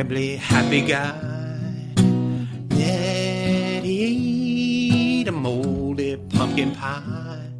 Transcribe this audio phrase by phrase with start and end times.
[0.00, 1.12] Terribly happy guy.
[2.70, 7.50] Ned, he ate a moldy pumpkin pie.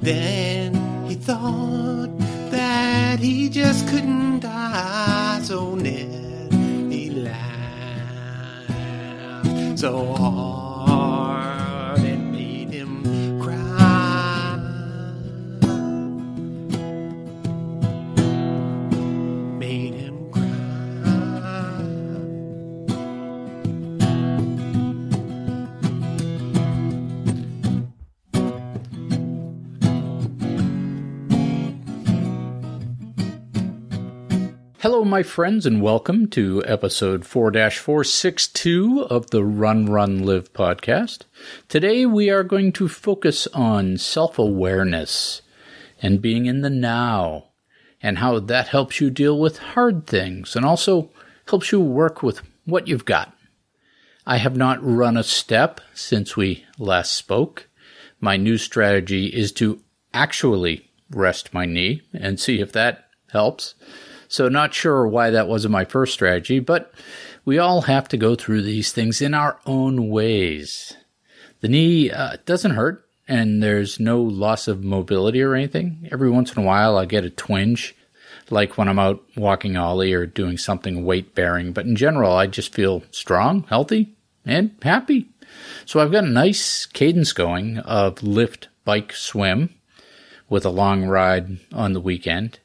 [0.00, 0.72] Then
[1.06, 2.08] he thought
[2.50, 6.54] that he just couldn't die, so Ned,
[6.90, 8.72] he laughed
[9.78, 10.61] so hard
[34.82, 41.20] Hello, my friends, and welcome to episode 4 462 of the Run, Run, Live podcast.
[41.68, 45.40] Today we are going to focus on self awareness
[46.02, 47.50] and being in the now,
[48.02, 51.10] and how that helps you deal with hard things and also
[51.46, 53.36] helps you work with what you've got.
[54.26, 57.68] I have not run a step since we last spoke.
[58.20, 59.80] My new strategy is to
[60.12, 63.76] actually rest my knee and see if that helps.
[64.32, 66.90] So, not sure why that wasn't my first strategy, but
[67.44, 70.96] we all have to go through these things in our own ways.
[71.60, 76.08] The knee uh, doesn't hurt, and there's no loss of mobility or anything.
[76.10, 77.94] Every once in a while, I get a twinge,
[78.48, 82.46] like when I'm out walking Ollie or doing something weight bearing, but in general, I
[82.46, 84.14] just feel strong, healthy,
[84.46, 85.28] and happy.
[85.84, 89.74] So, I've got a nice cadence going of lift, bike, swim
[90.48, 92.60] with a long ride on the weekend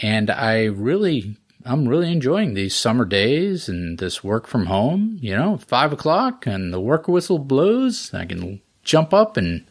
[0.00, 5.18] and I really, I'm really enjoying these summer days and this work from home.
[5.20, 8.12] You know, five o'clock and the work whistle blows.
[8.14, 9.64] I can jump up and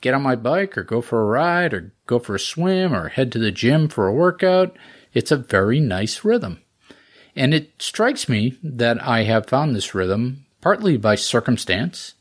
[0.00, 3.08] get on my bike or go for a ride or go for a swim or
[3.08, 4.76] head to the gym for a workout.
[5.14, 6.60] It's a very nice rhythm.
[7.34, 12.14] And it strikes me that I have found this rhythm partly by circumstance,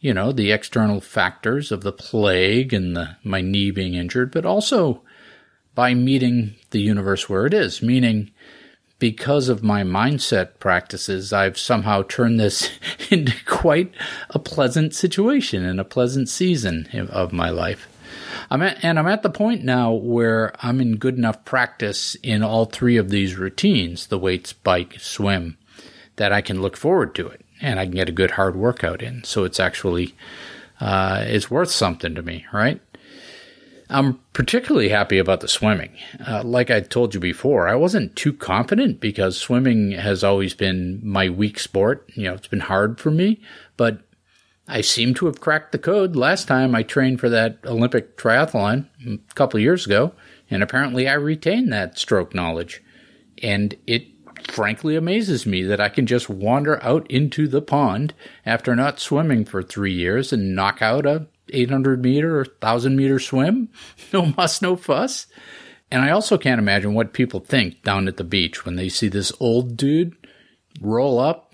[0.00, 4.46] you know, the external factors of the plague and the, my knee being injured, but
[4.46, 5.02] also
[5.76, 8.32] by meeting the universe where it is, meaning
[8.98, 12.70] because of my mindset practices, I've somehow turned this
[13.10, 13.92] into quite
[14.30, 17.86] a pleasant situation and a pleasant season of my life.
[18.50, 22.42] I'm at, and I'm at the point now where I'm in good enough practice in
[22.42, 25.58] all three of these routines the weights, bike, swim
[26.16, 29.02] that I can look forward to it and I can get a good hard workout
[29.02, 29.24] in.
[29.24, 30.14] So it's actually
[30.80, 32.80] uh, it's worth something to me, right?
[33.88, 35.92] I'm particularly happy about the swimming.
[36.26, 41.00] Uh, like I told you before, I wasn't too confident because swimming has always been
[41.02, 42.10] my weak sport.
[42.14, 43.40] You know, it's been hard for me,
[43.76, 44.00] but
[44.66, 48.86] I seem to have cracked the code last time I trained for that Olympic triathlon
[49.06, 50.12] a couple years ago,
[50.50, 52.82] and apparently I retained that stroke knowledge.
[53.42, 54.06] And it
[54.48, 58.14] frankly amazes me that I can just wander out into the pond
[58.44, 63.18] after not swimming for three years and knock out a 800 meter or 1000 meter
[63.18, 63.68] swim.
[64.12, 65.26] No muss, no fuss.
[65.90, 69.08] And I also can't imagine what people think down at the beach when they see
[69.08, 70.16] this old dude
[70.80, 71.52] roll up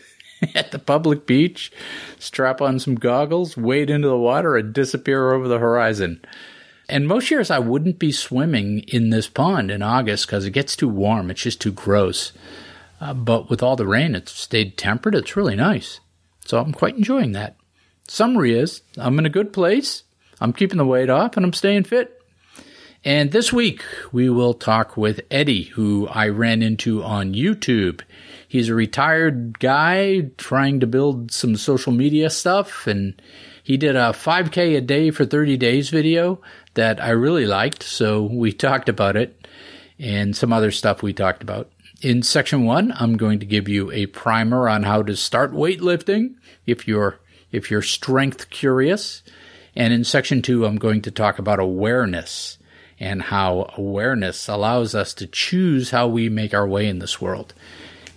[0.54, 1.70] at the public beach,
[2.18, 6.24] strap on some goggles, wade into the water, and disappear over the horizon.
[6.88, 10.76] And most years I wouldn't be swimming in this pond in August because it gets
[10.76, 11.30] too warm.
[11.30, 12.32] It's just too gross.
[13.00, 15.14] Uh, but with all the rain, it's stayed temperate.
[15.14, 16.00] It's really nice.
[16.44, 17.56] So I'm quite enjoying that.
[18.08, 20.02] Summary is I'm in a good place.
[20.40, 22.20] I'm keeping the weight off and I'm staying fit.
[23.04, 28.02] And this week we will talk with Eddy, who I ran into on YouTube.
[28.48, 33.20] He's a retired guy trying to build some social media stuff and
[33.62, 36.40] he did a 5k a day for 30 days video
[36.74, 37.82] that I really liked.
[37.82, 39.46] So we talked about it
[39.98, 41.70] and some other stuff we talked about.
[42.02, 46.34] In section one, I'm going to give you a primer on how to start weightlifting
[46.66, 47.18] if you're
[47.54, 49.22] if you're strength curious.
[49.76, 52.58] And in section two, I'm going to talk about awareness
[53.00, 57.54] and how awareness allows us to choose how we make our way in this world.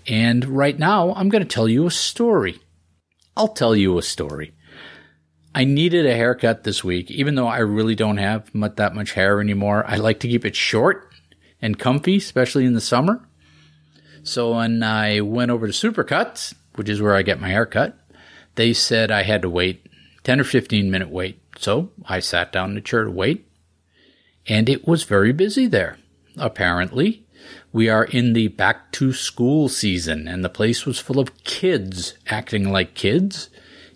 [0.07, 2.60] And right now, I'm going to tell you a story.
[3.36, 4.54] I'll tell you a story.
[5.54, 9.13] I needed a haircut this week, even though I really don't have much, that much
[9.13, 9.83] hair anymore.
[9.88, 11.12] I like to keep it short
[11.62, 13.28] and comfy, especially in the summer.
[14.24, 17.98] So when I went over to Supercuts, which is where I get my haircut,
[18.57, 19.88] they said I had to wait
[20.24, 21.39] 10 or 15 minute wait.
[21.57, 23.48] So I sat down in the chair to wait,
[24.45, 25.98] and it was very busy there.
[26.38, 27.25] Apparently,
[27.71, 32.15] we are in the back to school season, and the place was full of kids
[32.27, 33.50] acting like kids,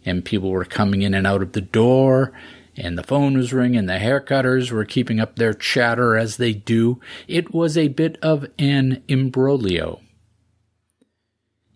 [0.06, 2.32] and people were coming in and out of the door,
[2.78, 7.00] and the phone was ringing, the haircutters were keeping up their chatter as they do.
[7.28, 10.00] It was a bit of an imbroglio.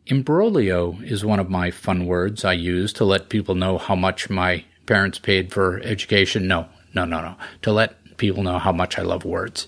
[0.08, 4.30] Imbroglio is one of my fun words I use to let people know how much
[4.30, 6.48] my parents paid for education.
[6.48, 7.36] No, no, no, no.
[7.64, 9.68] To let people know how much I love words.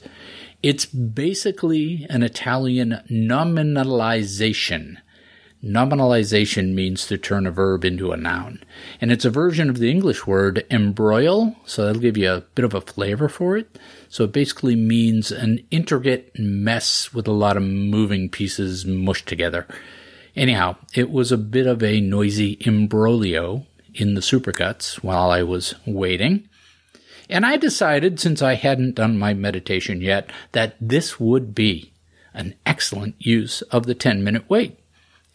[0.62, 4.98] It's basically an Italian nominalization.
[5.64, 8.64] Nominalization means to turn a verb into a noun.
[9.02, 12.64] And it's a version of the English word embroil, so that'll give you a bit
[12.64, 13.80] of a flavor for it.
[14.08, 19.66] So it basically means an intricate mess with a lot of moving pieces mushed together.
[20.38, 25.74] Anyhow, it was a bit of a noisy imbroglio in the supercuts while I was
[25.88, 26.48] waiting.
[27.28, 31.92] And I decided, since I hadn't done my meditation yet, that this would be
[32.36, 34.80] an excellent use of the 10 minute wait.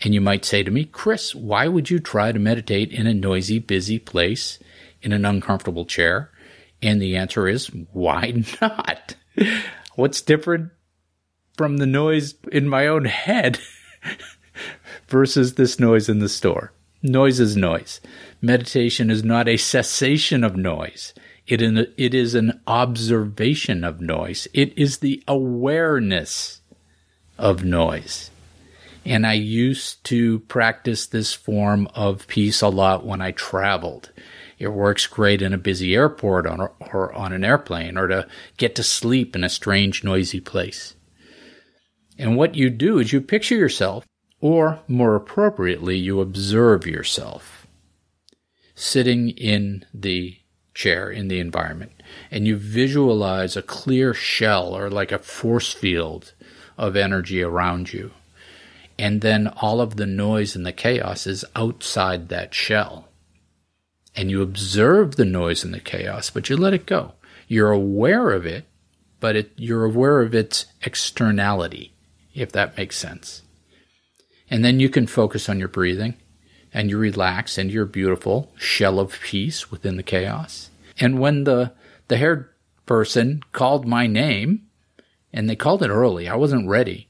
[0.02, 3.14] And you might say to me, Chris, why would you try to meditate in a
[3.14, 4.60] noisy, busy place
[5.02, 6.30] in an uncomfortable chair?
[6.80, 9.16] And the answer is, why not?
[9.96, 10.70] What's different
[11.56, 13.58] from the noise in my own head?
[15.08, 16.72] versus this noise in the store.
[17.02, 18.00] Noise is noise.
[18.40, 21.14] Meditation is not a cessation of noise.
[21.46, 24.46] It, it is an observation of noise.
[24.54, 26.60] It is the awareness
[27.38, 28.30] of noise.
[29.04, 34.12] And I used to practice this form of peace a lot when I traveled.
[34.60, 38.28] It works great in a busy airport or, or on an airplane or to
[38.58, 40.94] get to sleep in a strange, noisy place.
[42.16, 44.06] And what you do is you picture yourself
[44.42, 47.66] or, more appropriately, you observe yourself
[48.74, 50.36] sitting in the
[50.74, 51.92] chair in the environment
[52.30, 56.32] and you visualize a clear shell or like a force field
[56.76, 58.10] of energy around you.
[58.98, 63.08] And then all of the noise and the chaos is outside that shell.
[64.16, 67.12] And you observe the noise and the chaos, but you let it go.
[67.46, 68.66] You're aware of it,
[69.20, 71.92] but it, you're aware of its externality,
[72.34, 73.41] if that makes sense.
[74.52, 76.14] And then you can focus on your breathing
[76.74, 80.68] and you relax into your beautiful shell of peace within the chaos.
[81.00, 81.72] And when the,
[82.08, 82.50] the hair
[82.84, 84.66] person called my name,
[85.32, 87.08] and they called it early, I wasn't ready.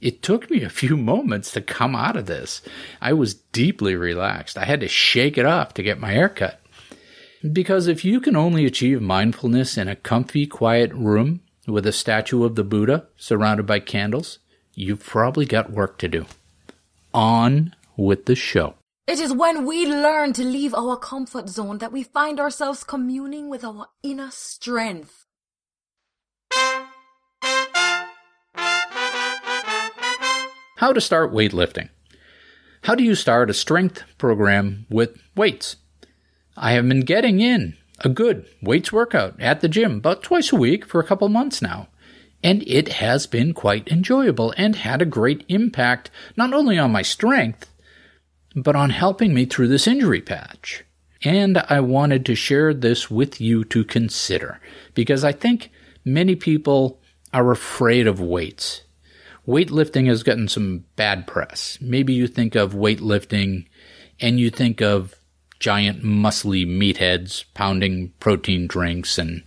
[0.00, 2.62] It took me a few moments to come out of this.
[3.00, 4.56] I was deeply relaxed.
[4.56, 6.60] I had to shake it off to get my hair cut.
[7.52, 12.44] Because if you can only achieve mindfulness in a comfy, quiet room with a statue
[12.44, 14.38] of the Buddha surrounded by candles,
[14.74, 16.26] you've probably got work to do
[17.16, 18.74] on with the show.
[19.06, 23.48] It is when we learn to leave our comfort zone that we find ourselves communing
[23.48, 25.24] with our inner strength.
[30.76, 31.88] How to start weightlifting.
[32.82, 35.76] How do you start a strength program with weights?
[36.56, 40.56] I have been getting in a good weights workout at the gym about twice a
[40.56, 41.88] week for a couple months now
[42.42, 47.02] and it has been quite enjoyable and had a great impact not only on my
[47.02, 47.70] strength,
[48.54, 50.84] but on helping me through this injury patch.
[51.22, 54.60] And I wanted to share this with you to consider
[54.94, 55.70] because I think
[56.04, 57.00] many people
[57.32, 58.82] are afraid of weights.
[59.46, 61.78] Weightlifting has gotten some bad press.
[61.80, 63.66] Maybe you think of weightlifting
[64.20, 65.14] and you think of
[65.58, 69.42] giant muscly meatheads pounding protein drinks and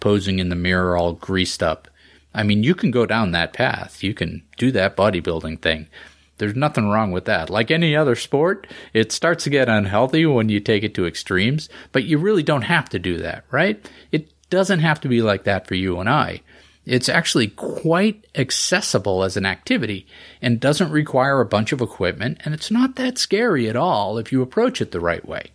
[0.00, 1.88] posing in the mirror all greased up.
[2.36, 4.04] I mean, you can go down that path.
[4.04, 5.88] You can do that bodybuilding thing.
[6.36, 7.48] There's nothing wrong with that.
[7.48, 11.70] Like any other sport, it starts to get unhealthy when you take it to extremes,
[11.92, 13.90] but you really don't have to do that, right?
[14.12, 16.42] It doesn't have to be like that for you and I.
[16.84, 20.06] It's actually quite accessible as an activity
[20.42, 24.30] and doesn't require a bunch of equipment, and it's not that scary at all if
[24.30, 25.50] you approach it the right way.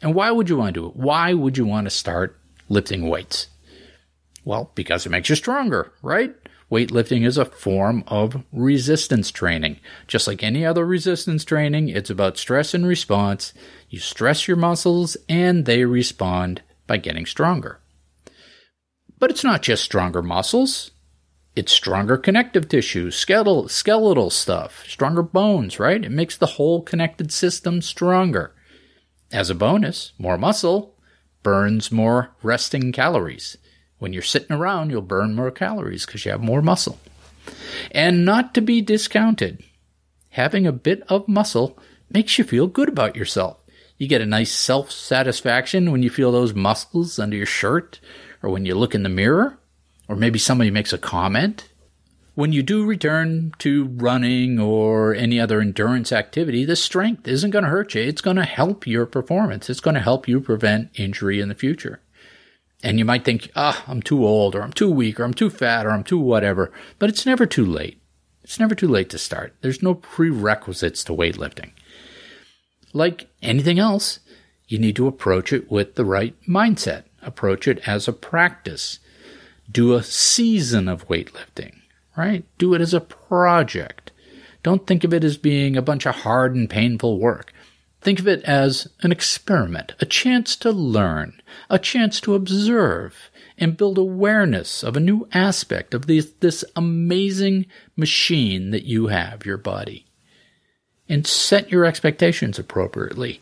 [0.00, 0.96] And why would you want to do it?
[0.96, 3.48] Why would you want to start lifting weights?
[4.46, 6.32] Well, because it makes you stronger, right?
[6.70, 9.80] Weightlifting is a form of resistance training.
[10.06, 13.52] Just like any other resistance training, it's about stress and response.
[13.90, 17.80] You stress your muscles and they respond by getting stronger.
[19.18, 20.92] But it's not just stronger muscles.
[21.56, 26.04] It's stronger connective tissue, skeletal, skeletal stuff, stronger bones, right?
[26.04, 28.54] It makes the whole connected system stronger.
[29.32, 30.94] As a bonus, more muscle
[31.42, 33.56] burns more resting calories.
[33.98, 36.98] When you're sitting around, you'll burn more calories because you have more muscle.
[37.90, 39.62] And not to be discounted,
[40.30, 41.78] having a bit of muscle
[42.10, 43.62] makes you feel good about yourself.
[43.96, 48.00] You get a nice self satisfaction when you feel those muscles under your shirt
[48.42, 49.58] or when you look in the mirror
[50.08, 51.68] or maybe somebody makes a comment.
[52.34, 57.64] When you do return to running or any other endurance activity, the strength isn't going
[57.64, 58.02] to hurt you.
[58.02, 59.70] It's going to help your performance.
[59.70, 62.00] It's going to help you prevent injury in the future.
[62.86, 65.50] And you might think, ah, I'm too old or I'm too weak or I'm too
[65.50, 66.70] fat or I'm too whatever.
[67.00, 68.00] But it's never too late.
[68.44, 69.56] It's never too late to start.
[69.60, 71.72] There's no prerequisites to weightlifting.
[72.92, 74.20] Like anything else,
[74.68, 77.06] you need to approach it with the right mindset.
[77.22, 79.00] Approach it as a practice.
[79.68, 81.80] Do a season of weightlifting,
[82.16, 82.44] right?
[82.56, 84.12] Do it as a project.
[84.62, 87.52] Don't think of it as being a bunch of hard and painful work.
[88.06, 93.76] Think of it as an experiment, a chance to learn, a chance to observe and
[93.76, 100.06] build awareness of a new aspect of this, amazing machine that you have, your body.
[101.08, 103.40] And set your expectations appropriately.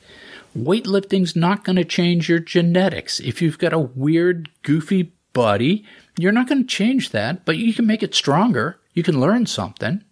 [0.56, 3.20] Weightlifting's not going to change your genetics.
[3.20, 5.84] If you've got a weird, goofy body,
[6.16, 8.78] you're not going to change that, but you can make it stronger.
[8.94, 10.02] You can learn something.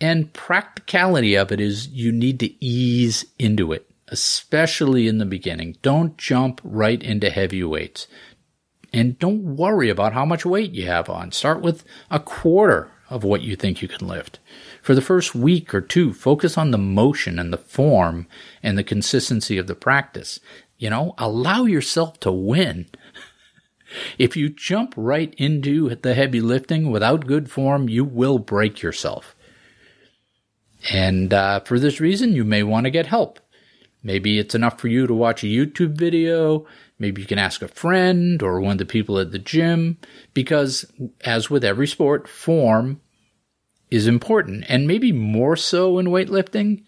[0.00, 5.76] And practicality of it is you need to ease into it, especially in the beginning.
[5.82, 8.06] Don't jump right into heavy weights.
[8.92, 11.32] And don't worry about how much weight you have on.
[11.32, 14.38] Start with a quarter of what you think you can lift.
[14.82, 18.26] For the first week or two, focus on the motion and the form
[18.62, 20.40] and the consistency of the practice.
[20.78, 22.86] You know, allow yourself to win.
[24.18, 29.34] If you jump right into the heavy lifting without good form, you will break yourself.
[30.90, 33.40] And uh, for this reason, you may want to get help.
[34.02, 36.66] Maybe it's enough for you to watch a YouTube video.
[36.98, 39.98] Maybe you can ask a friend or one of the people at the gym.
[40.34, 40.90] Because,
[41.22, 43.00] as with every sport, form
[43.90, 44.64] is important.
[44.68, 46.84] And maybe more so in weightlifting.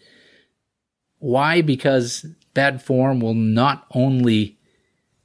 [1.19, 1.63] Why?
[1.63, 4.59] Because bad form will not only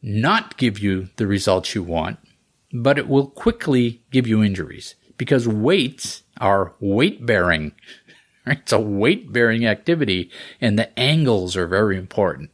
[0.01, 2.19] not give you the results you want,
[2.73, 4.95] but it will quickly give you injuries.
[5.17, 7.71] Because weights are weight bearing
[8.47, 10.29] It's a weight bearing activity,
[10.61, 12.51] and the angles are very important.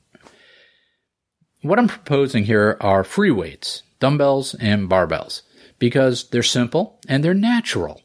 [1.62, 5.42] What I'm proposing here are free weights, dumbbells and barbells,
[5.80, 8.02] because they're simple and they're natural.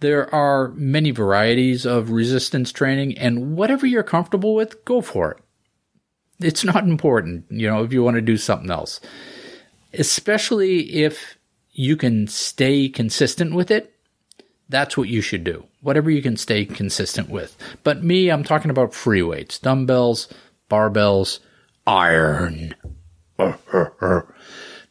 [0.00, 5.38] There are many varieties of resistance training, and whatever you're comfortable with, go for it.
[6.44, 9.00] It's not important, you know, if you want to do something else.
[9.92, 11.38] Especially if
[11.70, 13.94] you can stay consistent with it,
[14.68, 17.56] that's what you should do whatever you can stay consistent with.
[17.82, 20.28] But me, I'm talking about free weights, dumbbells,
[20.70, 21.40] barbells,
[21.86, 22.74] iron.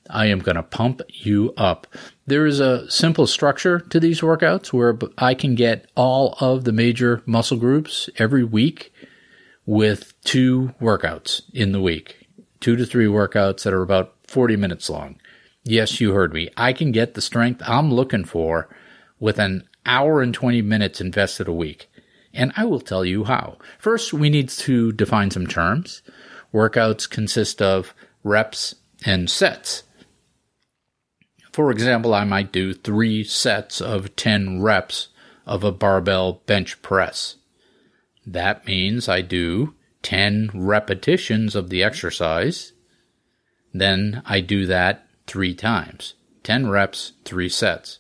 [0.10, 1.88] I am going to pump you up.
[2.28, 6.74] There is a simple structure to these workouts where I can get all of the
[6.74, 8.94] major muscle groups every week
[9.66, 12.28] with two workouts in the week.
[12.60, 15.20] Two to three workouts that are about 40 minutes long.
[15.64, 16.50] Yes, you heard me.
[16.58, 18.68] I can get the strength I'm looking for
[19.20, 21.90] with an hour and 20 minutes invested a week.
[22.34, 23.58] And I will tell you how.
[23.78, 26.02] First, we need to define some terms.
[26.54, 29.84] Workouts consist of reps and sets.
[31.52, 35.10] For example, I might do three sets of 10 reps
[35.46, 37.36] of a barbell bench press.
[38.26, 42.72] That means I do 10 repetitions of the exercise.
[43.74, 46.14] Then I do that three times.
[46.44, 48.00] 10 reps, three sets.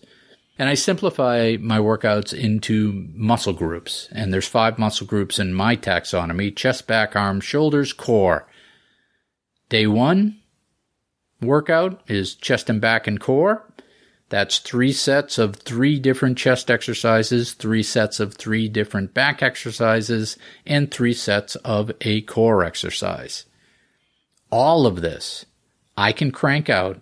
[0.62, 4.08] And I simplify my workouts into muscle groups.
[4.12, 8.48] And there's five muscle groups in my taxonomy chest, back, arms, shoulders, core.
[9.70, 10.38] Day one
[11.42, 13.68] workout is chest and back and core.
[14.30, 20.38] That's three sets of three different chest exercises, three sets of three different back exercises,
[20.64, 23.46] and three sets of a core exercise.
[24.52, 25.44] All of this
[25.98, 27.02] I can crank out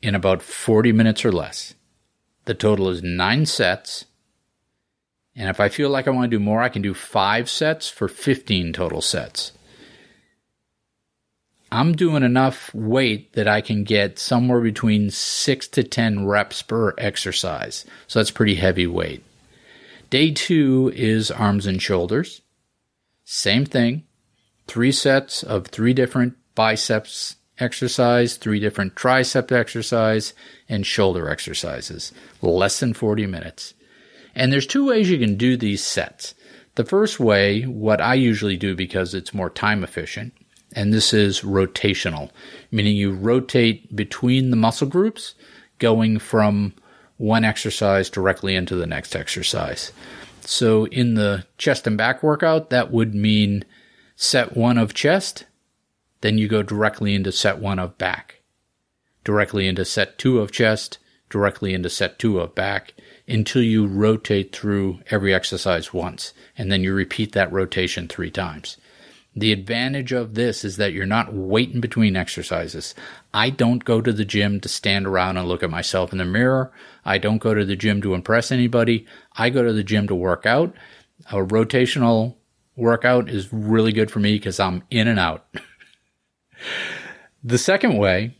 [0.00, 1.74] in about 40 minutes or less.
[2.50, 4.06] The total is nine sets.
[5.36, 7.88] And if I feel like I want to do more, I can do five sets
[7.88, 9.52] for 15 total sets.
[11.70, 16.92] I'm doing enough weight that I can get somewhere between six to 10 reps per
[16.98, 17.86] exercise.
[18.08, 19.22] So that's pretty heavy weight.
[20.10, 22.42] Day two is arms and shoulders.
[23.24, 24.02] Same thing.
[24.66, 30.34] Three sets of three different biceps exercise, three different tricep exercise,
[30.68, 32.12] and shoulder exercises.
[32.42, 33.74] Less than 40 minutes.
[34.34, 36.34] And there's two ways you can do these sets.
[36.76, 40.32] The first way, what I usually do because it's more time efficient,
[40.74, 42.30] and this is rotational,
[42.70, 45.34] meaning you rotate between the muscle groups,
[45.78, 46.74] going from
[47.16, 49.92] one exercise directly into the next exercise.
[50.42, 53.64] So in the chest and back workout, that would mean
[54.16, 55.44] set one of chest,
[56.20, 58.40] then you go directly into set one of back,
[59.24, 60.98] directly into set two of chest,
[61.28, 62.94] directly into set two of back
[63.26, 66.34] until you rotate through every exercise once.
[66.58, 68.76] And then you repeat that rotation three times.
[69.36, 72.96] The advantage of this is that you're not waiting between exercises.
[73.32, 76.24] I don't go to the gym to stand around and look at myself in the
[76.24, 76.72] mirror.
[77.04, 79.06] I don't go to the gym to impress anybody.
[79.36, 80.74] I go to the gym to work out.
[81.30, 82.34] A rotational
[82.74, 85.46] workout is really good for me because I'm in and out.
[87.42, 88.36] the second way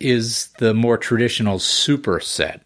[0.00, 2.60] is the more traditional superset.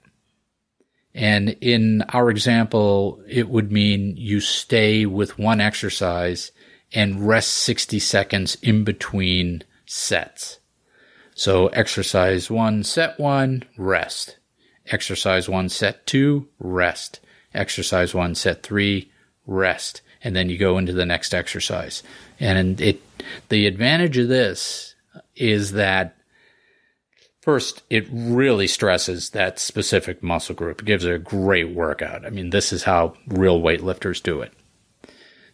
[1.14, 6.52] And in our example, it would mean you stay with one exercise
[6.92, 10.58] and rest 60 seconds in between sets.
[11.34, 14.38] So exercise one, set one, rest.
[14.86, 17.20] Exercise one, set two, rest.
[17.54, 19.10] Exercise one, set three,
[19.46, 20.02] rest.
[20.24, 22.02] And then you go into the next exercise.
[22.38, 23.00] And it,
[23.48, 24.94] the advantage of this
[25.36, 26.16] is that
[27.42, 30.80] First, it really stresses that specific muscle group.
[30.80, 32.24] It gives it a great workout.
[32.24, 34.52] I mean, this is how real weightlifters do it.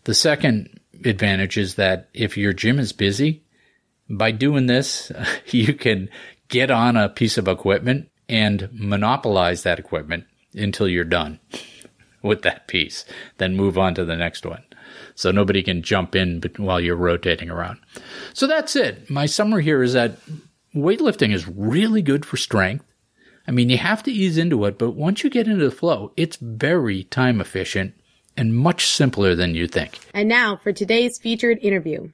[0.04, 3.42] The second advantage is that if your gym is busy,
[4.10, 5.10] by doing this,
[5.46, 6.10] you can
[6.48, 11.40] get on a piece of equipment and monopolize that equipment until you're done
[12.22, 13.06] with that piece,
[13.38, 14.62] then move on to the next one.
[15.14, 17.78] So nobody can jump in while you're rotating around.
[18.34, 19.10] So that's it.
[19.10, 20.18] My summary here is that
[20.74, 22.84] weightlifting is really good for strength.
[23.46, 26.12] I mean, you have to ease into it, but once you get into the flow,
[26.16, 27.94] it's very time efficient
[28.36, 29.98] and much simpler than you think.
[30.14, 32.08] And now for today's featured interview.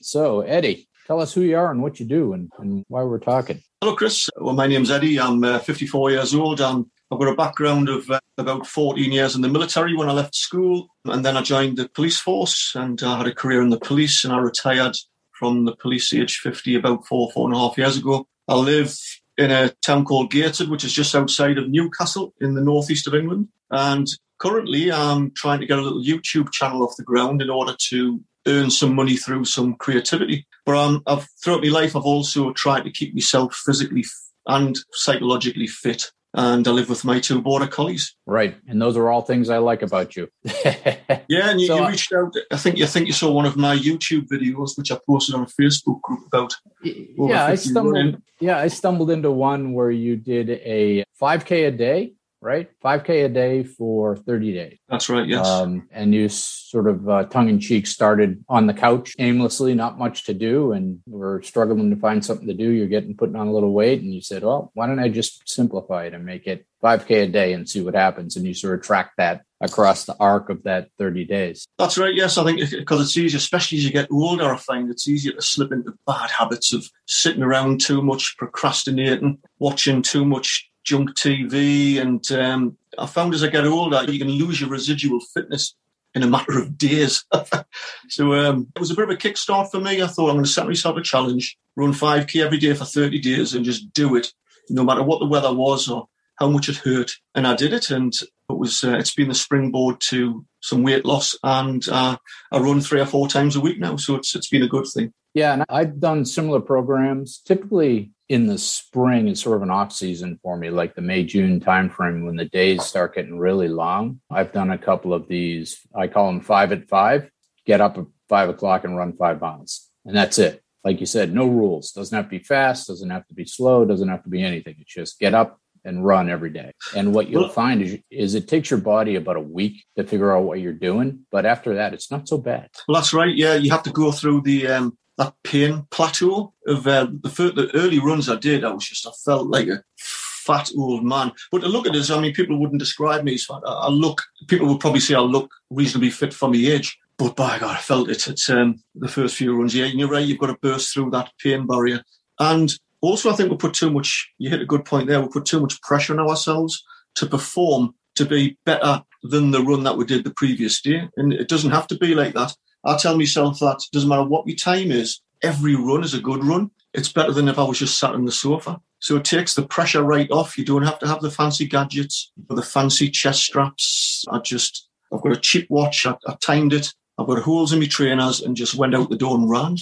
[0.00, 3.18] So, Eddy, tell us who you are and what you do and, and why we're
[3.18, 3.62] talking.
[3.80, 4.28] Hello, Chris.
[4.36, 5.18] Well, my name's Eddy.
[5.18, 6.60] I'm uh, 54 years old.
[6.60, 10.12] I'm I've got a background of uh, about 14 years in the military when I
[10.12, 13.70] left school, and then I joined the police force and I had a career in
[13.70, 14.96] the police, and I retired
[15.32, 18.26] from the police age 50 about four, four and a half years ago.
[18.46, 18.96] I live
[19.38, 23.14] in a town called Gateshead, which is just outside of Newcastle in the northeast of
[23.14, 23.48] England.
[23.70, 24.06] And
[24.38, 28.20] currently, I'm trying to get a little YouTube channel off the ground in order to
[28.46, 30.46] earn some money through some creativity.
[30.66, 34.04] But um, I've throughout my life, I've also tried to keep myself physically
[34.46, 36.10] and psychologically fit.
[36.32, 38.14] And I live with my two border collies.
[38.24, 40.28] Right, and those are all things I like about you.
[40.64, 42.32] yeah, and you, so, you, reached out.
[42.52, 45.42] I think you think you saw one of my YouTube videos, which I posted on
[45.42, 46.54] a Facebook group about.
[46.82, 48.22] Yeah, I stumbled.
[48.38, 52.68] Yeah, I stumbled into one where you did a 5K a day right?
[52.82, 54.78] 5K a day for 30 days.
[54.88, 55.46] That's right, yes.
[55.46, 59.98] Um, and you sort of uh, tongue in cheek started on the couch aimlessly, not
[59.98, 62.70] much to do, and we're struggling to find something to do.
[62.70, 65.48] You're getting putting on a little weight, and you said, well, why don't I just
[65.48, 68.36] simplify it and make it 5K a day and see what happens?
[68.36, 71.66] And you sort of track that across the arc of that 30 days.
[71.78, 72.14] That's right.
[72.14, 75.32] Yes, I think because it's easier, especially as you get older, I find it's easier
[75.32, 81.14] to slip into bad habits of sitting around too much, procrastinating, watching too much junk
[81.14, 82.00] TV.
[82.00, 85.74] And um, I found as I get older, you can lose your residual fitness
[86.14, 87.24] in a matter of days.
[88.08, 90.02] so um, it was a bit of a kickstart for me.
[90.02, 93.20] I thought I'm going to set myself a challenge, run 5K every day for 30
[93.20, 94.32] days and just do it,
[94.68, 97.12] no matter what the weather was or how much it hurt.
[97.34, 97.90] And I did it.
[97.90, 101.36] And it was, uh, it's been the springboard to some weight loss.
[101.44, 102.16] And uh,
[102.50, 103.96] I run three or four times a week now.
[103.96, 105.12] So it's, it's been a good thing.
[105.34, 105.52] Yeah.
[105.52, 107.38] And I've done similar programs.
[107.38, 111.24] Typically, in the spring is sort of an off season for me, like the May
[111.24, 114.20] June timeframe when the days start getting really long.
[114.30, 115.80] I've done a couple of these.
[115.92, 117.28] I call them five at five.
[117.66, 120.62] Get up at five o'clock and run five miles, and that's it.
[120.84, 121.90] Like you said, no rules.
[121.90, 122.86] Doesn't have to be fast.
[122.86, 123.84] Doesn't have to be slow.
[123.84, 124.76] Doesn't have to be anything.
[124.78, 126.70] It's just get up and run every day.
[126.94, 130.34] And what you'll find is, is it takes your body about a week to figure
[130.34, 132.68] out what you're doing, but after that, it's not so bad.
[132.86, 133.34] Well, that's right.
[133.34, 137.54] Yeah, you have to go through the um, that pain plateau of uh, the, first,
[137.54, 138.64] the early runs I did.
[138.64, 141.32] I was just I felt like a fat old man.
[141.52, 143.60] But to look at this, I mean, people wouldn't describe me as fat.
[143.66, 144.22] I look.
[144.48, 146.98] People would probably say I look reasonably fit for my age.
[147.18, 149.74] But by God, I felt it at um, the first few runs.
[149.74, 150.26] Yeah, and you're right.
[150.26, 152.02] You've got to burst through that pain barrier.
[152.38, 154.32] And also, I think we put too much.
[154.38, 155.20] You hit a good point there.
[155.20, 156.82] We put too much pressure on ourselves
[157.16, 161.10] to perform to be better than the run that we did the previous day.
[161.18, 162.54] And it doesn't have to be like that.
[162.84, 166.20] I tell myself that it doesn't matter what my time is, every run is a
[166.20, 166.70] good run.
[166.92, 168.80] it's better than if I was just sat on the sofa.
[168.98, 170.58] So it takes the pressure right off.
[170.58, 174.24] You don't have to have the fancy gadgets or the fancy chest straps.
[174.30, 176.04] I just, I've got a cheap watch.
[176.04, 176.92] I, I timed it.
[177.16, 179.76] I've got holes in my trainers and just went out the door and ran.